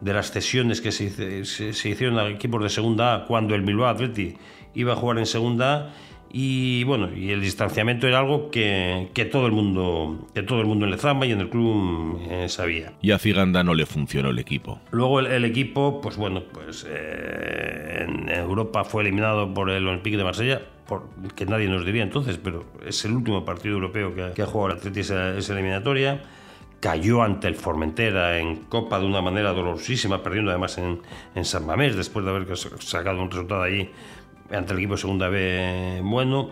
de 0.00 0.12
las 0.12 0.30
cesiones 0.30 0.80
que 0.80 0.92
se, 0.92 1.44
se, 1.44 1.88
hicieron 1.88 2.18
a 2.18 2.28
equipos 2.28 2.62
de 2.62 2.68
segunda 2.68 3.14
A 3.14 3.24
cuando 3.26 3.54
el 3.54 3.62
Bilbao 3.62 3.88
Athletic 3.88 4.38
iba 4.74 4.92
a 4.92 4.96
jugar 4.96 5.18
en 5.18 5.26
segunda 5.26 5.74
A. 5.74 5.90
Y 6.32 6.84
bueno, 6.84 7.10
y 7.14 7.30
el 7.30 7.40
distanciamiento 7.40 8.06
era 8.06 8.20
algo 8.20 8.50
que, 8.50 9.08
que, 9.14 9.24
todo 9.24 9.46
el 9.46 9.52
mundo 9.52 10.28
que 10.32 10.42
todo 10.42 10.60
el 10.60 10.66
mundo 10.66 10.84
en 10.84 10.92
Lezama 10.92 11.26
y 11.26 11.32
en 11.32 11.40
el 11.40 11.48
club 11.48 12.20
eh, 12.28 12.48
sabía. 12.48 12.92
Y 13.02 13.10
a 13.10 13.18
Ciganda 13.18 13.64
no 13.64 13.74
le 13.74 13.84
funcionó 13.84 14.30
el 14.30 14.38
equipo. 14.38 14.78
Luego 14.92 15.20
el, 15.20 15.26
el 15.26 15.44
equipo, 15.44 16.00
pues 16.00 16.16
bueno, 16.16 16.42
pues 16.52 16.86
eh, 16.88 18.06
en 18.06 18.28
Europa 18.28 18.84
fue 18.84 19.02
eliminado 19.02 19.52
por 19.52 19.70
el 19.70 19.86
Olympique 19.88 20.16
de 20.16 20.22
Marsella, 20.22 20.62
por, 20.86 21.08
que 21.34 21.46
nadie 21.46 21.68
nos 21.68 21.84
diría 21.84 22.04
entonces, 22.04 22.38
pero 22.38 22.64
es 22.86 23.04
el 23.04 23.12
último 23.12 23.44
partido 23.44 23.74
europeo 23.74 24.14
que, 24.14 24.30
que 24.34 24.42
ha 24.42 24.46
jugado 24.46 24.74
el 24.74 24.78
Atleti 24.78 25.00
esa, 25.00 25.36
esa 25.36 25.52
eliminatoria 25.52 26.22
cayó 26.80 27.22
ante 27.22 27.46
el 27.46 27.56
Formentera 27.56 28.38
en 28.38 28.56
Copa 28.64 28.98
de 28.98 29.06
una 29.06 29.20
manera 29.20 29.52
dolorosísima, 29.52 30.22
perdiendo 30.22 30.50
además 30.50 30.78
en, 30.78 31.00
en 31.34 31.44
San 31.44 31.66
Mamés 31.66 31.94
después 31.94 32.24
de 32.24 32.30
haber 32.30 32.56
sacado 32.56 33.22
un 33.22 33.30
resultado 33.30 33.62
allí 33.62 33.90
ante 34.50 34.72
el 34.72 34.78
equipo 34.78 34.94
de 34.94 35.00
segunda 35.00 35.28
B 35.28 36.00
bueno 36.02 36.50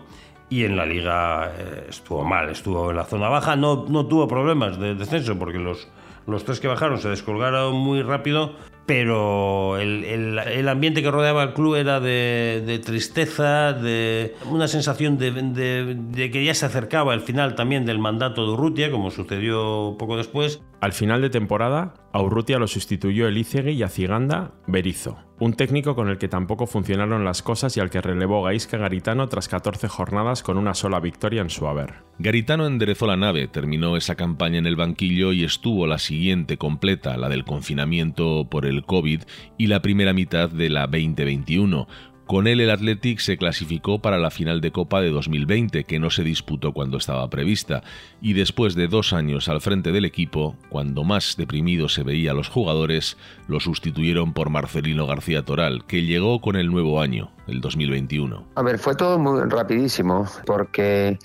y 0.49 0.63
en 0.63 0.75
la 0.75 0.85
liga 0.85 1.51
eh, 1.57 1.85
estuvo 1.89 2.23
mal, 2.23 2.49
estuvo 2.49 2.89
en 2.89 2.97
la 2.97 3.05
zona 3.05 3.29
baja, 3.29 3.55
no, 3.55 3.85
no 3.87 4.07
tuvo 4.07 4.27
problemas 4.27 4.79
de 4.79 4.95
descenso 4.95 5.37
porque 5.37 5.59
los, 5.59 5.87
los 6.25 6.43
tres 6.43 6.59
que 6.59 6.67
bajaron 6.67 6.97
se 6.99 7.09
descolgaron 7.09 7.75
muy 7.75 8.01
rápido, 8.01 8.53
pero 8.89 9.77
el, 9.77 10.03
el, 10.03 10.39
el, 10.39 10.67
ambiente 10.67 11.03
que 11.03 11.11
rodeaba 11.11 11.43
al 11.43 11.53
club 11.53 11.75
era 11.75 11.99
de, 11.99 12.63
de 12.65 12.79
tristeza, 12.79 13.71
de 13.71 14.33
una 14.49 14.67
sensación 14.67 15.19
de, 15.19 15.31
de, 15.31 15.95
de, 15.95 16.31
que 16.31 16.43
ya 16.43 16.55
se 16.55 16.65
acercaba 16.65 17.13
el 17.13 17.21
final 17.21 17.53
también 17.53 17.85
del 17.85 17.99
mandato 17.99 18.47
de 18.47 18.53
Urrutia, 18.53 18.89
como 18.89 19.11
sucedió 19.11 19.95
poco 19.99 20.17
después. 20.17 20.63
Al 20.81 20.93
final 20.93 21.21
de 21.21 21.29
temporada, 21.29 21.93
a 22.13 22.21
Urrutia 22.21 22.57
lo 22.57 22.67
sustituyó 22.67 23.27
Elízegui 23.27 23.73
y 23.73 23.83
a 23.83 23.89
Ciganda 23.89 24.53
Berizo, 24.65 25.17
un 25.39 25.53
técnico 25.53 25.93
con 25.93 26.07
el 26.07 26.17
que 26.17 26.29
tampoco 26.29 26.67
funcionaron 26.67 27.25
las 27.25 27.43
cosas 27.43 27.75
y 27.75 27.81
al 27.81 27.89
que 27.89 28.01
relevó 28.01 28.43
Gaisca 28.43 28.77
Garitano 28.77 29.27
tras 29.27 29.49
14 29.49 29.89
jornadas 29.89 30.41
con 30.41 30.57
una 30.57 30.73
sola 30.73 31.01
victoria 31.01 31.41
en 31.41 31.49
su 31.49 31.67
haber. 31.67 31.95
Garitano 32.17 32.65
enderezó 32.65 33.07
la 33.07 33.17
nave, 33.17 33.47
terminó 33.47 33.97
esa 33.97 34.15
campaña 34.15 34.57
en 34.57 34.65
el 34.65 34.77
banquillo 34.77 35.33
y 35.33 35.43
estuvo 35.43 35.85
la 35.85 35.99
siguiente 35.99 36.57
completa, 36.57 37.17
la 37.17 37.27
del 37.27 37.43
confinamiento 37.43 38.47
por 38.49 38.65
el 38.65 38.78
COVID 38.85 39.21
y 39.57 39.67
la 39.67 39.81
primera 39.81 40.13
mitad 40.13 40.49
de 40.49 40.69
la 40.69 40.87
2021. 40.87 41.87
Con 42.29 42.45
él 42.45 42.61
el 42.61 42.69
Athletic 42.69 43.17
se 43.17 43.37
clasificó 43.37 44.03
para 44.03 44.19
la 44.19 44.29
final 44.29 44.61
de 44.61 44.71
Copa 44.71 45.01
de 45.01 45.09
2020, 45.09 45.83
que 45.85 45.97
no 45.97 46.11
se 46.11 46.23
disputó 46.23 46.73
cuando 46.73 46.97
estaba 46.97 47.27
prevista, 47.27 47.81
y 48.21 48.33
después 48.33 48.75
de 48.75 48.87
dos 48.87 49.13
años 49.13 49.49
al 49.49 49.61
frente 49.61 49.91
del 49.91 50.05
equipo, 50.05 50.55
cuando 50.69 51.03
más 51.03 51.37
deprimido 51.37 51.89
se 51.89 52.03
veía 52.03 52.35
los 52.35 52.47
jugadores, 52.47 53.17
lo 53.47 53.59
sustituyeron 53.59 54.33
por 54.33 54.51
Marcelino 54.51 55.07
García 55.07 55.43
Toral, 55.43 55.85
que 55.87 56.03
llegó 56.03 56.39
con 56.39 56.55
el 56.55 56.67
nuevo 56.67 57.01
año, 57.01 57.31
el 57.47 57.61
2021. 57.61 58.45
A 58.53 58.61
ver, 58.61 58.77
fue 58.77 58.93
todo 58.93 59.17
muy 59.17 59.41
rapidísimo, 59.49 60.27
porque 60.45 61.17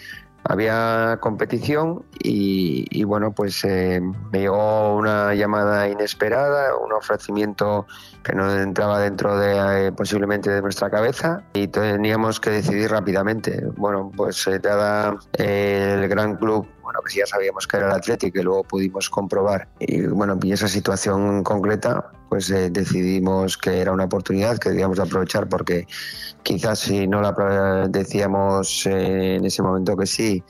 había 0.44 1.18
competición 1.20 2.04
y, 2.22 2.86
y 2.90 3.04
bueno, 3.04 3.32
pues 3.32 3.64
eh, 3.64 4.00
me 4.32 4.40
llegó 4.40 4.94
una 4.96 5.34
llamada 5.34 5.88
inesperada, 5.88 6.76
un 6.76 6.92
ofrecimiento 6.92 7.86
que 8.22 8.34
no 8.34 8.50
entraba 8.54 9.00
dentro 9.00 9.38
de 9.38 9.88
eh, 9.88 9.92
posiblemente 9.92 10.50
de 10.50 10.62
nuestra 10.62 10.90
cabeza 10.90 11.42
y 11.54 11.68
teníamos 11.68 12.40
que 12.40 12.50
decidir 12.50 12.90
rápidamente. 12.90 13.64
Bueno, 13.76 14.10
pues 14.14 14.46
eh, 14.46 14.58
dada 14.58 15.16
el 15.32 16.08
gran 16.08 16.36
club 16.36 16.66
bueno, 16.84 17.00
pues 17.02 17.14
ya 17.14 17.26
sabíamos 17.26 17.66
que 17.66 17.78
era 17.78 17.86
el 17.86 17.92
Atlético 17.92 18.38
y 18.38 18.42
luego 18.42 18.62
pudimos 18.62 19.10
comprobar. 19.10 19.66
Y 19.80 20.02
bueno, 20.02 20.38
y 20.42 20.52
esa 20.52 20.68
situación 20.68 21.42
concreta, 21.42 22.12
pues 22.28 22.50
eh, 22.50 22.70
decidimos 22.70 23.56
que 23.58 23.80
era 23.80 23.92
una 23.92 24.04
oportunidad 24.04 24.58
que 24.58 24.70
debíamos 24.70 25.00
aprovechar 25.00 25.48
porque 25.48 25.86
quizás 26.42 26.78
si 26.80 27.08
no 27.08 27.20
la 27.20 27.88
decíamos 27.88 28.86
eh, 28.86 29.36
en 29.36 29.44
ese 29.44 29.62
momento 29.62 29.96
que 29.96 30.06
sí, 30.06 30.44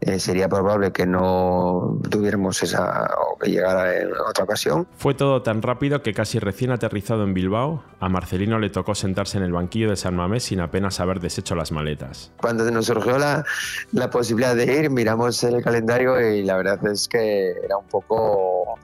eh, 0.00 0.18
sería 0.18 0.48
probable 0.48 0.92
que 0.92 1.06
no 1.06 1.98
tuviéramos 2.10 2.62
esa 2.62 3.08
o 3.18 3.38
que 3.38 3.50
llegara 3.50 4.00
en 4.00 4.10
otra 4.28 4.44
ocasión. 4.44 4.86
Fue 4.96 5.14
todo 5.14 5.42
tan 5.42 5.62
rápido 5.62 6.02
que 6.02 6.12
casi 6.12 6.38
recién 6.38 6.72
aterrizado 6.72 7.24
en 7.24 7.34
Bilbao, 7.34 7.82
a 8.00 8.08
Marcelino 8.08 8.58
le 8.58 8.70
tocó 8.70 8.94
sentarse 8.94 9.38
en 9.38 9.44
el 9.44 9.52
banquillo 9.52 9.90
de 9.90 9.96
San 9.96 10.14
Mamés 10.14 10.44
sin 10.44 10.60
apenas 10.60 11.00
haber 11.00 11.20
deshecho 11.20 11.54
las 11.54 11.72
maletas. 11.72 12.32
Cuando 12.36 12.70
nos 12.70 12.86
surgió 12.86 13.18
la, 13.18 13.44
la 13.92 14.10
posibilidad 14.10 14.54
de 14.54 14.80
ir, 14.80 14.90
miramos 14.90 15.42
el 15.44 15.62
calendario 15.62 16.20
y 16.20 16.42
la 16.42 16.56
verdad 16.56 16.86
es 16.86 17.08
que 17.08 17.52
era 17.64 17.78
un 17.78 17.86
poco 17.86 18.78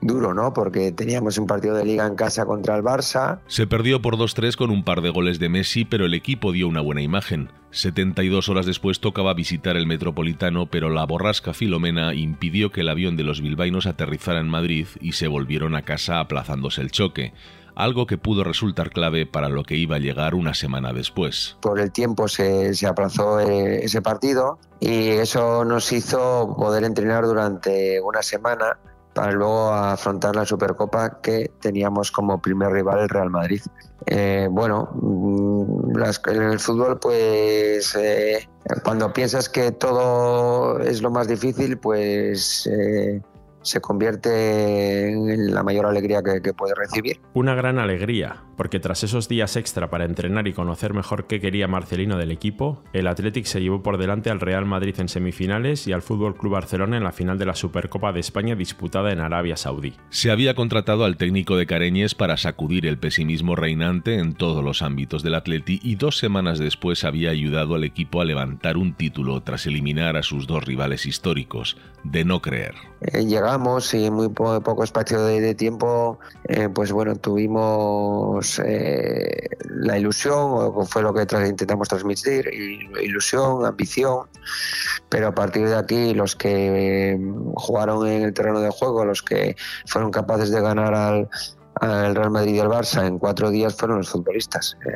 duro, 0.00 0.34
¿no? 0.34 0.52
Porque 0.52 0.92
teníamos 0.92 1.38
un 1.38 1.46
partido 1.46 1.74
de 1.74 1.84
liga 1.84 2.06
en 2.06 2.14
casa 2.14 2.44
contra 2.44 2.76
el 2.76 2.82
Barça. 2.82 3.40
Se 3.46 3.66
perdió 3.66 4.02
por 4.02 4.16
2-3 4.16 4.56
con 4.56 4.70
un 4.70 4.84
par 4.84 5.00
de 5.00 5.10
goles 5.10 5.38
de 5.38 5.48
Messi, 5.48 5.84
pero 5.84 6.04
el 6.04 6.14
equipo 6.14 6.52
dio 6.52 6.68
una 6.68 6.80
buena 6.80 7.02
imagen. 7.02 7.50
72 7.74 8.48
horas 8.48 8.66
después 8.66 9.00
tocaba 9.00 9.34
visitar 9.34 9.76
el 9.76 9.86
Metropolitano, 9.86 10.66
pero 10.66 10.90
la 10.90 11.04
borrasca 11.04 11.52
Filomena 11.52 12.14
impidió 12.14 12.70
que 12.70 12.82
el 12.82 12.88
avión 12.88 13.16
de 13.16 13.24
los 13.24 13.40
bilbaínos 13.40 13.86
aterrizara 13.86 14.40
en 14.40 14.48
Madrid 14.48 14.86
y 15.00 15.12
se 15.12 15.26
volvieron 15.26 15.74
a 15.74 15.82
casa 15.82 16.20
aplazándose 16.20 16.80
el 16.80 16.90
choque 16.90 17.32
algo 17.76 18.06
que 18.06 18.18
pudo 18.18 18.44
resultar 18.44 18.90
clave 18.90 19.26
para 19.26 19.48
lo 19.48 19.64
que 19.64 19.76
iba 19.76 19.96
a 19.96 19.98
llegar 19.98 20.36
una 20.36 20.54
semana 20.54 20.92
después. 20.92 21.56
Por 21.60 21.80
el 21.80 21.90
tiempo 21.90 22.28
se, 22.28 22.72
se 22.74 22.86
aplazó 22.86 23.40
eh, 23.40 23.84
ese 23.84 24.00
partido 24.00 24.58
y 24.78 25.08
eso 25.08 25.64
nos 25.64 25.90
hizo 25.92 26.54
poder 26.56 26.84
entrenar 26.84 27.24
durante 27.24 28.00
una 28.00 28.22
semana 28.22 28.78
para 29.12 29.32
luego 29.32 29.72
afrontar 29.72 30.34
la 30.34 30.44
Supercopa 30.44 31.20
que 31.20 31.50
teníamos 31.60 32.10
como 32.10 32.42
primer 32.42 32.70
rival 32.70 33.00
el 33.00 33.08
Real 33.08 33.30
Madrid. 33.30 33.62
Eh, 34.06 34.48
bueno, 34.50 34.90
en 36.26 36.42
el 36.42 36.58
fútbol, 36.58 36.98
pues 36.98 37.94
eh, 37.94 38.48
cuando 38.82 39.12
piensas 39.12 39.48
que 39.48 39.72
todo 39.72 40.80
es 40.80 41.02
lo 41.02 41.10
más 41.10 41.28
difícil, 41.28 41.78
pues 41.78 42.66
eh, 42.66 43.20
se 43.64 43.80
convierte 43.80 45.08
en 45.10 45.52
la 45.52 45.62
mayor 45.62 45.86
alegría 45.86 46.22
que, 46.22 46.40
que 46.40 46.52
puede 46.52 46.74
recibir. 46.74 47.20
Una 47.32 47.54
gran 47.54 47.78
alegría, 47.78 48.44
porque 48.56 48.78
tras 48.78 49.02
esos 49.02 49.28
días 49.28 49.56
extra 49.56 49.90
para 49.90 50.04
entrenar 50.04 50.46
y 50.46 50.52
conocer 50.52 50.94
mejor 50.94 51.26
qué 51.26 51.40
quería 51.40 51.66
Marcelino 51.66 52.16
del 52.16 52.30
equipo, 52.30 52.82
el 52.92 53.06
Athletic 53.06 53.46
se 53.46 53.60
llevó 53.60 53.82
por 53.82 53.98
delante 53.98 54.30
al 54.30 54.40
Real 54.40 54.66
Madrid 54.66 54.94
en 54.98 55.08
semifinales 55.08 55.88
y 55.88 55.92
al 55.92 56.02
Fútbol 56.02 56.36
Club 56.36 56.52
Barcelona 56.52 56.96
en 56.96 57.04
la 57.04 57.12
final 57.12 57.38
de 57.38 57.46
la 57.46 57.54
Supercopa 57.54 58.12
de 58.12 58.20
España 58.20 58.54
disputada 58.54 59.12
en 59.12 59.20
Arabia 59.20 59.56
Saudí. 59.56 59.94
Se 60.10 60.30
había 60.30 60.54
contratado 60.54 61.04
al 61.04 61.16
técnico 61.16 61.56
de 61.56 61.66
Careñes 61.66 62.14
para 62.14 62.36
sacudir 62.36 62.86
el 62.86 62.98
pesimismo 62.98 63.56
reinante 63.56 64.18
en 64.18 64.34
todos 64.34 64.62
los 64.62 64.82
ámbitos 64.82 65.22
del 65.22 65.34
Atleti 65.34 65.80
y 65.82 65.96
dos 65.96 66.18
semanas 66.18 66.58
después 66.58 67.04
había 67.04 67.30
ayudado 67.30 67.74
al 67.74 67.84
equipo 67.84 68.20
a 68.20 68.24
levantar 68.24 68.76
un 68.76 68.94
título 68.94 69.42
tras 69.42 69.66
eliminar 69.66 70.16
a 70.16 70.22
sus 70.22 70.46
dos 70.46 70.64
rivales 70.64 71.06
históricos, 71.06 71.76
de 72.04 72.24
no 72.24 72.42
creer. 72.42 72.74
Eh, 73.12 73.26
llegamos 73.26 73.92
y 73.92 74.10
muy 74.10 74.30
poco, 74.30 74.82
espacio 74.82 75.22
de, 75.24 75.54
tiempo, 75.54 76.18
eh, 76.44 76.70
pues 76.70 76.90
bueno, 76.90 77.14
tuvimos 77.16 78.58
eh, 78.64 79.48
la 79.68 79.98
ilusión, 79.98 80.34
o 80.38 80.86
fue 80.86 81.02
lo 81.02 81.12
que 81.12 81.26
intentamos 81.46 81.88
transmitir, 81.88 82.48
ilusión, 83.02 83.66
ambición, 83.66 84.26
pero 85.10 85.28
a 85.28 85.34
partir 85.34 85.68
de 85.68 85.76
aquí 85.76 86.14
los 86.14 86.34
que 86.34 87.20
jugaron 87.56 88.06
en 88.06 88.22
el 88.22 88.32
terreno 88.32 88.60
de 88.60 88.70
juego, 88.70 89.04
los 89.04 89.22
que 89.22 89.54
fueron 89.86 90.10
capaces 90.10 90.50
de 90.50 90.62
ganar 90.62 90.94
al 90.94 91.28
el 91.80 92.14
Real 92.14 92.30
Madrid 92.30 92.54
y 92.54 92.58
el 92.58 92.68
Barça 92.68 93.06
en 93.06 93.18
cuatro 93.18 93.50
días 93.50 93.74
fueron 93.74 93.98
los 93.98 94.10
futbolistas. 94.10 94.76
Eh, 94.86 94.90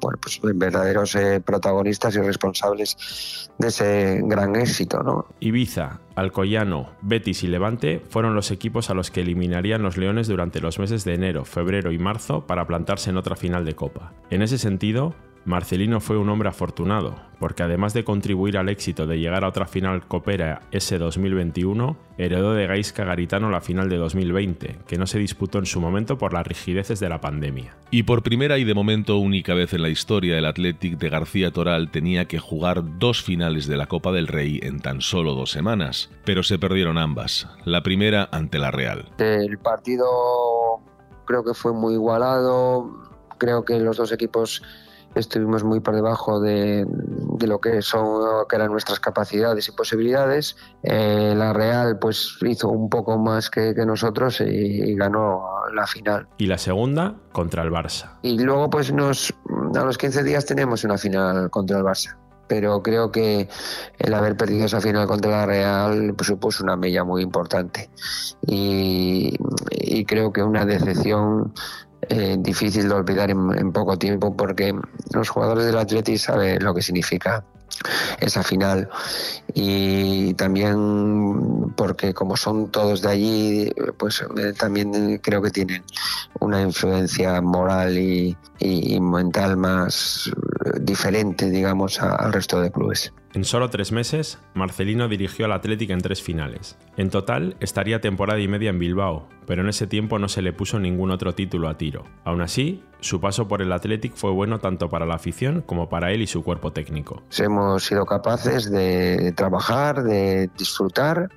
bueno, 0.00 0.18
pues 0.20 0.40
verdaderos 0.42 1.14
eh, 1.14 1.40
protagonistas 1.44 2.16
y 2.16 2.20
responsables 2.20 3.50
de 3.58 3.68
ese 3.68 4.20
gran 4.24 4.56
éxito. 4.56 5.02
¿no? 5.02 5.26
Ibiza, 5.40 6.00
Alcoyano, 6.14 6.90
Betis 7.02 7.42
y 7.42 7.48
Levante 7.48 8.02
fueron 8.08 8.34
los 8.34 8.50
equipos 8.50 8.90
a 8.90 8.94
los 8.94 9.10
que 9.10 9.20
eliminarían 9.20 9.82
los 9.82 9.96
Leones 9.96 10.28
durante 10.28 10.60
los 10.60 10.78
meses 10.78 11.04
de 11.04 11.14
enero, 11.14 11.44
febrero 11.44 11.92
y 11.92 11.98
marzo 11.98 12.46
para 12.46 12.66
plantarse 12.66 13.10
en 13.10 13.16
otra 13.16 13.36
final 13.36 13.64
de 13.64 13.74
Copa. 13.74 14.12
En 14.30 14.42
ese 14.42 14.58
sentido, 14.58 15.14
Marcelino 15.44 16.00
fue 16.00 16.18
un 16.18 16.28
hombre 16.28 16.48
afortunado, 16.48 17.16
porque 17.38 17.62
además 17.62 17.94
de 17.94 18.04
contribuir 18.04 18.58
al 18.58 18.68
éxito 18.68 19.06
de 19.06 19.18
llegar 19.18 19.44
a 19.44 19.48
otra 19.48 19.66
final 19.66 20.06
copera 20.06 20.62
ese 20.70 20.98
2021, 20.98 21.96
heredó 22.18 22.52
de 22.52 22.66
Gaisca 22.66 23.04
Garitano 23.04 23.50
la 23.50 23.62
final 23.62 23.88
de 23.88 23.96
2020, 23.96 24.78
que 24.86 24.98
no 24.98 25.06
se 25.06 25.18
disputó 25.18 25.58
en 25.58 25.66
su 25.66 25.80
momento 25.80 26.18
por 26.18 26.34
las 26.34 26.46
rigideces 26.46 27.00
de 27.00 27.08
la 27.08 27.20
pandemia. 27.20 27.74
Y 27.90 28.02
por 28.02 28.22
primera 28.22 28.58
y 28.58 28.64
de 28.64 28.74
momento 28.74 29.16
única 29.16 29.54
vez 29.54 29.72
en 29.72 29.82
la 29.82 29.88
historia, 29.88 30.36
el 30.36 30.44
Athletic 30.44 30.98
de 30.98 31.08
García 31.08 31.50
Toral 31.50 31.90
tenía 31.90 32.26
que 32.26 32.38
jugar 32.38 32.98
dos 32.98 33.22
finales 33.22 33.66
de 33.66 33.78
la 33.78 33.86
Copa 33.86 34.12
del 34.12 34.26
Rey 34.26 34.60
en 34.62 34.80
tan 34.80 35.00
solo 35.00 35.34
dos 35.34 35.50
semanas, 35.50 36.10
pero 36.26 36.42
se 36.42 36.58
perdieron 36.58 36.98
ambas, 36.98 37.48
la 37.64 37.82
primera 37.82 38.28
ante 38.30 38.58
la 38.58 38.70
Real. 38.70 39.10
El 39.18 39.58
partido 39.58 40.06
creo 41.24 41.42
que 41.44 41.54
fue 41.54 41.72
muy 41.72 41.94
igualado, 41.94 42.90
creo 43.38 43.64
que 43.64 43.78
los 43.78 43.96
dos 43.96 44.12
equipos 44.12 44.62
estuvimos 45.14 45.64
muy 45.64 45.80
por 45.80 45.94
debajo 45.94 46.40
de, 46.40 46.86
lo 47.40 47.60
que 47.60 47.82
son 47.82 48.46
que 48.48 48.56
eran 48.56 48.70
nuestras 48.70 49.00
capacidades 49.00 49.68
y 49.68 49.72
posibilidades. 49.72 50.56
Eh, 50.82 51.34
la 51.36 51.52
Real 51.52 51.98
pues 51.98 52.36
hizo 52.42 52.68
un 52.68 52.88
poco 52.88 53.18
más 53.18 53.50
que, 53.50 53.74
nosotros 53.80 54.40
y, 54.40 54.94
ganó 54.94 55.42
la 55.74 55.86
final. 55.86 56.28
Y 56.38 56.46
la 56.46 56.58
segunda 56.58 57.14
contra 57.32 57.62
el 57.62 57.70
Barça. 57.70 58.18
Y 58.22 58.38
luego 58.38 58.68
pues 58.68 58.92
nos 58.92 59.34
a 59.74 59.84
los 59.84 59.98
15 59.98 60.22
días 60.22 60.44
tenemos 60.44 60.84
una 60.84 60.98
final 60.98 61.50
contra 61.50 61.78
el 61.78 61.84
Barça. 61.84 62.16
Pero 62.46 62.82
creo 62.82 63.12
que 63.12 63.48
el 63.98 64.12
haber 64.12 64.36
perdido 64.36 64.66
esa 64.66 64.80
final 64.80 65.06
contra 65.06 65.30
la 65.30 65.46
Real 65.46 66.14
pues, 66.16 66.26
supuso 66.26 66.64
una 66.64 66.76
mella 66.76 67.04
muy 67.04 67.22
importante. 67.22 67.90
Y, 68.46 69.36
y 69.70 70.04
creo 70.04 70.32
que 70.32 70.42
una 70.42 70.66
decepción 70.66 71.52
eh, 72.08 72.36
difícil 72.38 72.88
de 72.88 72.94
olvidar 72.94 73.30
en, 73.30 73.72
poco 73.72 73.98
tiempo 73.98 74.34
porque 74.34 74.74
los 75.12 75.28
jugadores 75.28 75.66
del 75.66 75.78
Atleti 75.78 76.16
saben 76.16 76.62
lo 76.64 76.74
que 76.74 76.82
significa 76.82 77.44
esa 78.20 78.42
final 78.42 78.88
y 79.54 80.34
también 80.34 81.72
porque 81.76 82.12
como 82.12 82.36
son 82.36 82.70
todos 82.70 83.00
de 83.02 83.08
allí 83.08 83.72
pues 83.96 84.22
eh, 84.36 84.52
también 84.58 85.18
creo 85.18 85.40
que 85.40 85.50
tienen 85.50 85.82
una 86.40 86.60
influencia 86.60 87.40
moral 87.40 87.96
y, 87.96 88.36
mental 89.00 89.56
más 89.56 90.30
diferente 90.80 91.48
digamos 91.50 92.00
al 92.00 92.32
resto 92.32 92.60
de 92.60 92.70
clubes. 92.70 93.12
En 93.32 93.44
solo 93.44 93.70
tres 93.70 93.92
meses, 93.92 94.40
Marcelino 94.54 95.06
dirigió 95.06 95.44
al 95.44 95.52
Atlético 95.52 95.92
en 95.92 96.00
tres 96.00 96.20
finales. 96.20 96.76
En 96.96 97.10
total, 97.10 97.56
estaría 97.60 98.00
temporada 98.00 98.40
y 98.40 98.48
media 98.48 98.70
en 98.70 98.80
Bilbao, 98.80 99.28
pero 99.46 99.62
en 99.62 99.68
ese 99.68 99.86
tiempo 99.86 100.18
no 100.18 100.28
se 100.28 100.42
le 100.42 100.52
puso 100.52 100.80
ningún 100.80 101.12
otro 101.12 101.32
título 101.32 101.68
a 101.68 101.78
tiro. 101.78 102.02
Aún 102.24 102.40
así, 102.40 102.82
su 102.98 103.20
paso 103.20 103.46
por 103.46 103.62
el 103.62 103.70
Athletic 103.70 104.16
fue 104.16 104.32
bueno 104.32 104.58
tanto 104.58 104.88
para 104.88 105.06
la 105.06 105.14
afición 105.14 105.62
como 105.62 105.88
para 105.88 106.10
él 106.10 106.22
y 106.22 106.26
su 106.26 106.42
cuerpo 106.42 106.72
técnico. 106.72 107.22
Hemos 107.38 107.84
sido 107.84 108.04
capaces 108.04 108.68
de 108.68 109.32
trabajar, 109.36 110.02
de 110.02 110.50
disfrutar, 110.58 111.28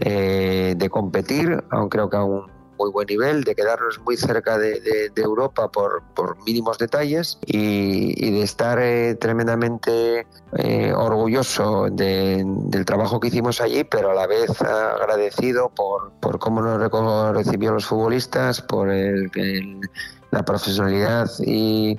eh, 0.00 0.74
de 0.76 0.90
competir, 0.90 1.62
aunque 1.70 1.98
creo 1.98 2.10
que 2.10 2.16
aún 2.16 2.61
muy 2.82 2.90
buen 2.90 3.06
nivel, 3.06 3.44
de 3.44 3.54
quedarnos 3.54 4.00
muy 4.00 4.16
cerca 4.16 4.58
de, 4.58 5.12
Europa 5.14 5.70
por, 5.70 6.02
mínimos 6.44 6.78
detalles 6.78 7.38
y, 7.46 8.30
de 8.30 8.42
estar 8.42 8.78
eh, 8.80 9.14
tremendamente 9.14 10.26
eh, 10.58 10.92
orgulloso 10.92 11.88
del 11.90 12.84
trabajo 12.84 13.20
que 13.20 13.28
hicimos 13.28 13.60
allí, 13.60 13.84
pero 13.84 14.10
a 14.10 14.14
la 14.14 14.26
vez 14.26 14.50
agradecido 14.60 15.68
por, 15.68 16.12
por 16.20 16.40
cómo 16.40 16.60
nos 16.60 17.34
recibieron 17.34 17.76
los 17.76 17.86
futbolistas, 17.86 18.60
por 18.60 18.90
el, 18.90 19.30
la 20.32 20.44
profesionalidad 20.44 21.30
y 21.38 21.96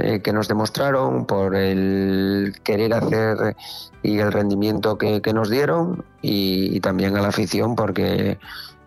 eh, 0.00 0.20
que 0.22 0.32
nos 0.32 0.46
demostraron, 0.46 1.26
por 1.26 1.56
el 1.56 2.54
querer 2.62 2.94
hacer 2.94 3.56
y 4.00 4.18
el 4.18 4.30
rendimiento 4.30 4.96
que, 4.96 5.20
nos 5.34 5.50
dieron 5.50 6.04
y, 6.22 6.78
también 6.78 7.16
a 7.16 7.20
la 7.20 7.28
afición 7.28 7.74
porque 7.74 8.38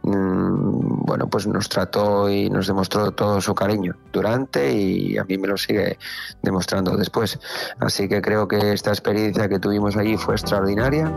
bueno, 0.04 1.28
pues 1.28 1.48
nos 1.48 1.70
trató 1.70 2.30
y 2.30 2.50
nos 2.50 2.68
demostró 2.68 3.12
todo 3.12 3.40
su 3.40 3.54
cariño 3.54 3.96
durante 4.12 4.74
y 4.74 5.18
a 5.18 5.24
mí 5.24 5.38
me 5.38 5.48
lo 5.48 5.58
sigue 5.58 5.98
demostrando 6.42 6.98
después. 6.98 7.40
Así 7.80 8.08
que 8.08 8.22
creo 8.22 8.48
que 8.48 8.74
esta 8.74 8.90
experiencia 8.92 9.48
que 9.48 9.60
tuvimos 9.60 9.96
allí 9.98 10.18
fue 10.18 10.36
extraordinaria. 10.36 11.12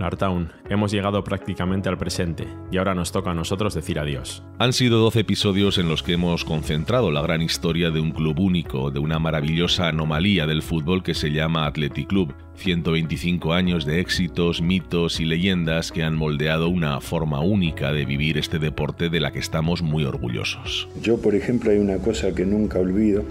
Lartown, 0.00 0.50
hemos 0.68 0.90
llegado 0.90 1.22
prácticamente 1.22 1.88
al 1.88 1.98
presente 1.98 2.48
y 2.72 2.78
ahora 2.78 2.94
nos 2.94 3.12
toca 3.12 3.30
a 3.30 3.34
nosotros 3.34 3.74
decir 3.74 3.98
adiós. 3.98 4.42
Han 4.58 4.72
sido 4.72 4.98
12 4.98 5.20
episodios 5.20 5.78
en 5.78 5.88
los 5.88 6.02
que 6.02 6.14
hemos 6.14 6.44
concentrado 6.44 7.10
la 7.10 7.22
gran 7.22 7.42
historia 7.42 7.90
de 7.90 8.00
un 8.00 8.10
club 8.10 8.40
único, 8.40 8.90
de 8.90 8.98
una 8.98 9.18
maravillosa 9.18 9.88
anomalía 9.88 10.46
del 10.46 10.62
fútbol 10.62 11.02
que 11.02 11.14
se 11.14 11.30
llama 11.30 11.66
Athletic 11.66 12.08
Club. 12.08 12.34
125 12.56 13.54
años 13.54 13.86
de 13.86 14.00
éxitos, 14.00 14.60
mitos 14.60 15.20
y 15.20 15.24
leyendas 15.24 15.92
que 15.92 16.02
han 16.02 16.16
moldeado 16.16 16.68
una 16.68 17.00
forma 17.00 17.40
única 17.40 17.92
de 17.92 18.04
vivir 18.04 18.36
este 18.36 18.58
deporte 18.58 19.08
de 19.08 19.20
la 19.20 19.32
que 19.32 19.38
estamos 19.38 19.82
muy 19.82 20.04
orgullosos. 20.04 20.88
Yo, 21.02 21.20
por 21.20 21.34
ejemplo, 21.34 21.70
hay 21.70 21.78
una 21.78 21.98
cosa 21.98 22.34
que 22.34 22.44
nunca 22.44 22.78
olvido. 22.78 23.24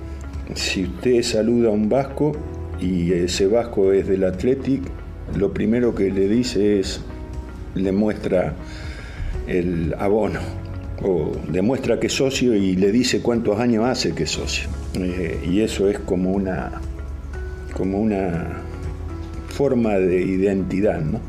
Si 0.56 0.86
usted 0.86 1.22
saluda 1.22 1.70
a 1.70 1.72
un 1.72 1.90
vasco 1.90 2.32
y 2.82 3.12
ese 3.12 3.48
vasco 3.48 3.94
es 3.94 4.08
del 4.08 4.24
Athletic, 4.24 4.82
lo 5.36 5.54
primero 5.54 5.96
que 5.96 6.12
le 6.12 6.28
dice 6.28 6.80
es, 6.80 7.02
le 7.76 7.92
muestra 7.92 8.56
el 9.48 9.96
abono 9.98 10.40
o 11.02 11.32
demuestra 11.50 12.00
que 12.00 12.08
es 12.08 12.14
socio 12.14 12.54
y 12.54 12.76
le 12.76 12.92
dice 12.92 13.22
cuántos 13.22 13.60
años 13.60 13.86
hace 13.86 14.14
que 14.14 14.24
es 14.24 14.32
socio. 14.32 14.70
Eh, 14.96 15.40
y 15.50 15.62
eso 15.62 15.90
es 15.90 16.00
como 16.00 16.32
una, 16.32 16.72
como 17.74 18.00
una 18.00 18.62
forma 19.48 19.94
de 19.96 20.22
identidad, 20.22 21.02
¿no? 21.02 21.20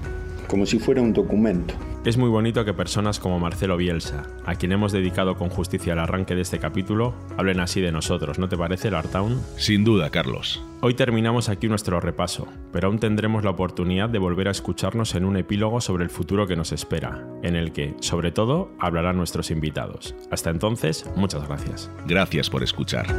como 0.48 0.66
si 0.66 0.78
fuera 0.78 1.01
un 1.01 1.12
documento. 1.12 1.74
Es 2.03 2.16
muy 2.16 2.30
bonito 2.30 2.64
que 2.64 2.72
personas 2.72 3.20
como 3.20 3.38
Marcelo 3.38 3.76
Bielsa, 3.76 4.26
a 4.46 4.55
quien 4.55 4.72
hemos 4.72 4.90
dedicado 4.90 5.36
con 5.36 5.51
justicia 5.51 5.92
el 5.92 5.98
arranque 5.98 6.34
de 6.34 6.40
este 6.40 6.59
capítulo, 6.59 7.14
hablen 7.36 7.61
así 7.61 7.82
de 7.82 7.92
nosotros, 7.92 8.38
¿no 8.38 8.48
te 8.48 8.57
parece, 8.57 8.90
Lartown? 8.90 9.38
Sin 9.59 9.84
duda, 9.84 10.09
Carlos. 10.09 10.64
Hoy 10.80 10.94
terminamos 10.94 11.51
aquí 11.51 11.68
nuestro 11.68 12.01
repaso, 12.01 12.48
pero 12.72 12.88
aún 12.88 13.01
tendremos 13.01 13.44
la 13.44 13.51
oportunidad 13.51 14.09
de 14.09 14.18
volver 14.18 14.48
a 14.48 14.53
escucharnos 14.53 15.14
en 15.14 15.26
un 15.26 15.36
epílogo 15.36 15.82
sobre 15.82 16.05
el 16.05 16.11
futuro 16.11 16.46
que 16.46 16.57
nos 16.57 16.72
espera, 16.72 17.22
en 17.42 17.55
el 17.55 17.70
que, 17.70 17.94
sobre 18.01 18.32
todo, 18.32 18.70
hablarán 18.78 19.18
nuestros 19.18 19.51
invitados. 19.51 20.14
Hasta 20.30 20.48
entonces, 20.48 21.05
muchas 21.16 21.46
gracias. 21.46 21.90
Gracias 22.07 22.48
por 22.48 22.62
escuchar. 22.62 23.14